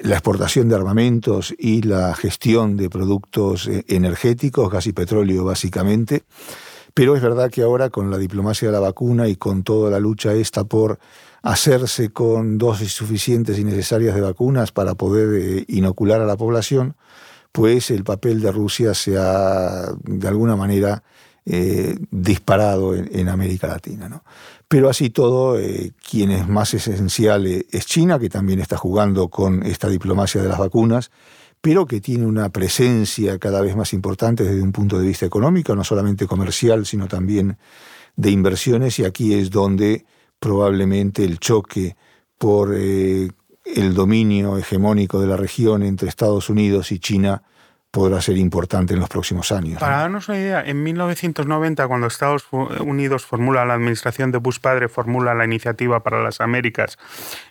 la 0.02 0.16
exportación 0.16 0.68
de 0.68 0.74
armamentos 0.74 1.54
y 1.56 1.82
la 1.82 2.14
gestión 2.14 2.76
de 2.76 2.90
productos 2.90 3.68
eh, 3.68 3.84
energéticos, 3.86 4.70
gas 4.70 4.86
y 4.86 4.92
petróleo 4.92 5.44
básicamente, 5.44 6.24
Pero 6.92 7.14
es 7.14 7.22
verdad 7.22 7.50
que 7.50 7.62
ahora 7.62 7.88
con 7.88 8.10
la 8.10 8.18
diplomacia 8.18 8.68
de 8.68 8.72
la 8.72 8.80
vacuna 8.80 9.28
y 9.28 9.36
con 9.36 9.62
toda 9.62 9.90
la 9.90 10.00
lucha 10.00 10.32
esta 10.32 10.64
por 10.64 10.98
hacerse 11.42 12.10
con 12.10 12.58
dosis 12.58 12.92
suficientes 12.92 13.58
y 13.58 13.64
necesarias 13.64 14.14
de 14.16 14.22
vacunas 14.22 14.72
para 14.72 14.94
poder 14.96 15.64
inocular 15.68 16.20
a 16.20 16.26
la 16.26 16.36
población, 16.36 16.96
pues 17.52 17.90
el 17.90 18.04
papel 18.04 18.40
de 18.40 18.52
Rusia 18.52 18.94
se 18.94 19.16
ha 19.18 19.92
de 20.04 20.28
alguna 20.28 20.56
manera 20.56 21.02
eh, 21.46 21.96
disparado 22.10 22.94
en, 22.94 23.28
América 23.28 23.66
Latina. 23.66 24.08
¿no? 24.08 24.22
Pero 24.68 24.88
así 24.88 25.10
todo, 25.10 25.58
eh, 25.58 25.92
quien 26.08 26.30
es 26.30 26.46
más 26.46 26.74
esencial 26.74 27.46
es 27.46 27.86
China, 27.86 28.18
que 28.18 28.28
también 28.28 28.60
está 28.60 28.76
jugando 28.76 29.28
con 29.28 29.64
esta 29.64 29.88
diplomacia 29.88 30.42
de 30.42 30.48
las 30.48 30.58
vacunas, 30.58 31.10
pero 31.60 31.86
que 31.86 32.00
tiene 32.00 32.26
una 32.26 32.50
presencia 32.50 33.38
cada 33.38 33.60
vez 33.60 33.76
más 33.76 33.92
importante 33.92 34.44
desde 34.44 34.62
un 34.62 34.72
punto 34.72 34.98
de 34.98 35.06
vista 35.06 35.26
económico, 35.26 35.74
no 35.74 35.84
solamente 35.84 36.26
comercial, 36.26 36.86
sino 36.86 37.08
también 37.08 37.58
de 38.16 38.30
inversiones, 38.30 38.98
y 38.98 39.04
aquí 39.04 39.34
es 39.34 39.50
donde 39.50 40.04
probablemente 40.38 41.24
el 41.24 41.38
choque 41.38 41.96
por 42.38 42.74
eh, 42.76 43.30
el 43.76 43.94
dominio 43.94 44.58
hegemónico 44.58 45.20
de 45.20 45.26
la 45.26 45.36
región 45.36 45.82
entre 45.82 46.08
Estados 46.08 46.50
Unidos 46.50 46.92
y 46.92 46.98
China 46.98 47.42
podrá 47.90 48.20
ser 48.20 48.36
importante 48.36 48.94
en 48.94 49.00
los 49.00 49.08
próximos 49.08 49.50
años. 49.50 49.80
Para 49.80 49.98
darnos 49.98 50.28
una 50.28 50.38
idea, 50.38 50.62
en 50.64 50.82
1990, 50.82 51.88
cuando 51.88 52.06
Estados 52.06 52.46
Unidos 52.52 53.26
formula, 53.26 53.64
la 53.64 53.74
administración 53.74 54.30
de 54.30 54.38
Bush 54.38 54.60
padre 54.60 54.88
formula 54.88 55.34
la 55.34 55.44
iniciativa 55.44 56.02
para 56.02 56.22
las 56.22 56.40
Américas, 56.40 56.98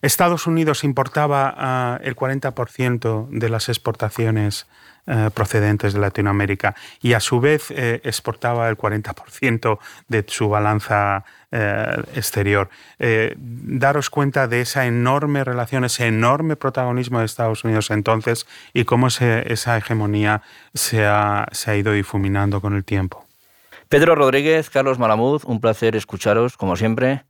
Estados 0.02 0.48
Unidos 0.48 0.84
importaba 0.84 1.54
ah, 1.58 2.00
el 2.04 2.16
40% 2.16 3.28
de 3.30 3.50
las 3.50 3.68
exportaciones 3.68 4.68
eh, 5.08 5.30
procedentes 5.34 5.94
de 5.94 6.00
Latinoamérica 6.00 6.76
y 7.02 7.14
a 7.14 7.20
su 7.20 7.40
vez 7.40 7.72
eh, 7.72 8.02
exportaba 8.04 8.70
el 8.70 8.78
40% 8.78 9.80
de 10.08 10.26
su 10.28 10.50
balanza 10.50 11.26
eh, 11.52 12.04
exterior. 12.16 12.70
daros 13.38 14.10
cuenta 14.10 14.48
de 14.48 14.62
esa 14.62 14.86
enorme 14.86 15.44
relación, 15.44 15.84
ese 15.84 16.08
enorme 16.08 16.56
protagonismo 16.56 17.20
de 17.20 17.26
Estados 17.26 17.64
Unidos 17.64 17.90
entonces 17.90 18.46
y 18.74 18.86
cómo 18.86 19.08
esa 19.08 19.78
hegemonía 19.78 20.44
se 20.74 21.06
ha, 21.06 21.48
se 21.52 21.72
ha 21.72 21.76
ido 21.76 21.94
difuminando 21.94 22.62
con 22.62 22.76
el 22.76 22.84
tiempo. 22.84 23.26
Pedro 23.88 24.14
Rodríguez, 24.14 24.70
Carlos 24.70 25.00
Malamud, 25.00 25.42
un 25.46 25.60
placer 25.60 25.96
escucharos 25.96 26.56
como 26.56 26.76
siempre. 26.76 27.24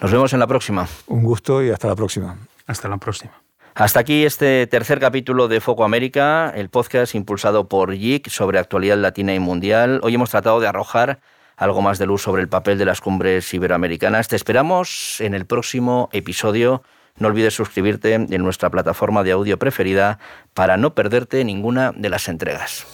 Nos 0.00 0.12
vemos 0.12 0.32
en 0.34 0.40
la 0.40 0.46
próxima. 0.46 0.86
Un 1.06 1.22
gusto 1.22 1.62
y 1.62 1.70
hasta 1.70 1.88
la 1.88 1.96
próxima. 1.96 2.36
Hasta 2.66 2.88
la 2.88 2.98
próxima. 2.98 3.41
Hasta 3.74 4.00
aquí 4.00 4.26
este 4.26 4.66
tercer 4.66 5.00
capítulo 5.00 5.48
de 5.48 5.62
Foco 5.62 5.84
América, 5.84 6.52
el 6.54 6.68
podcast 6.68 7.14
impulsado 7.14 7.68
por 7.68 7.94
JIC 7.94 8.28
sobre 8.28 8.58
actualidad 8.58 8.98
latina 8.98 9.34
y 9.34 9.38
mundial. 9.38 10.00
Hoy 10.02 10.14
hemos 10.14 10.28
tratado 10.28 10.60
de 10.60 10.66
arrojar 10.68 11.20
algo 11.56 11.80
más 11.80 11.98
de 11.98 12.04
luz 12.04 12.20
sobre 12.20 12.42
el 12.42 12.48
papel 12.48 12.76
de 12.76 12.84
las 12.84 13.00
cumbres 13.00 13.52
iberoamericanas. 13.54 14.28
Te 14.28 14.36
esperamos 14.36 15.22
en 15.22 15.32
el 15.32 15.46
próximo 15.46 16.10
episodio. 16.12 16.82
No 17.16 17.28
olvides 17.28 17.54
suscribirte 17.54 18.12
en 18.12 18.42
nuestra 18.42 18.68
plataforma 18.68 19.22
de 19.22 19.32
audio 19.32 19.58
preferida 19.58 20.18
para 20.52 20.76
no 20.76 20.94
perderte 20.94 21.42
ninguna 21.42 21.92
de 21.96 22.10
las 22.10 22.28
entregas. 22.28 22.86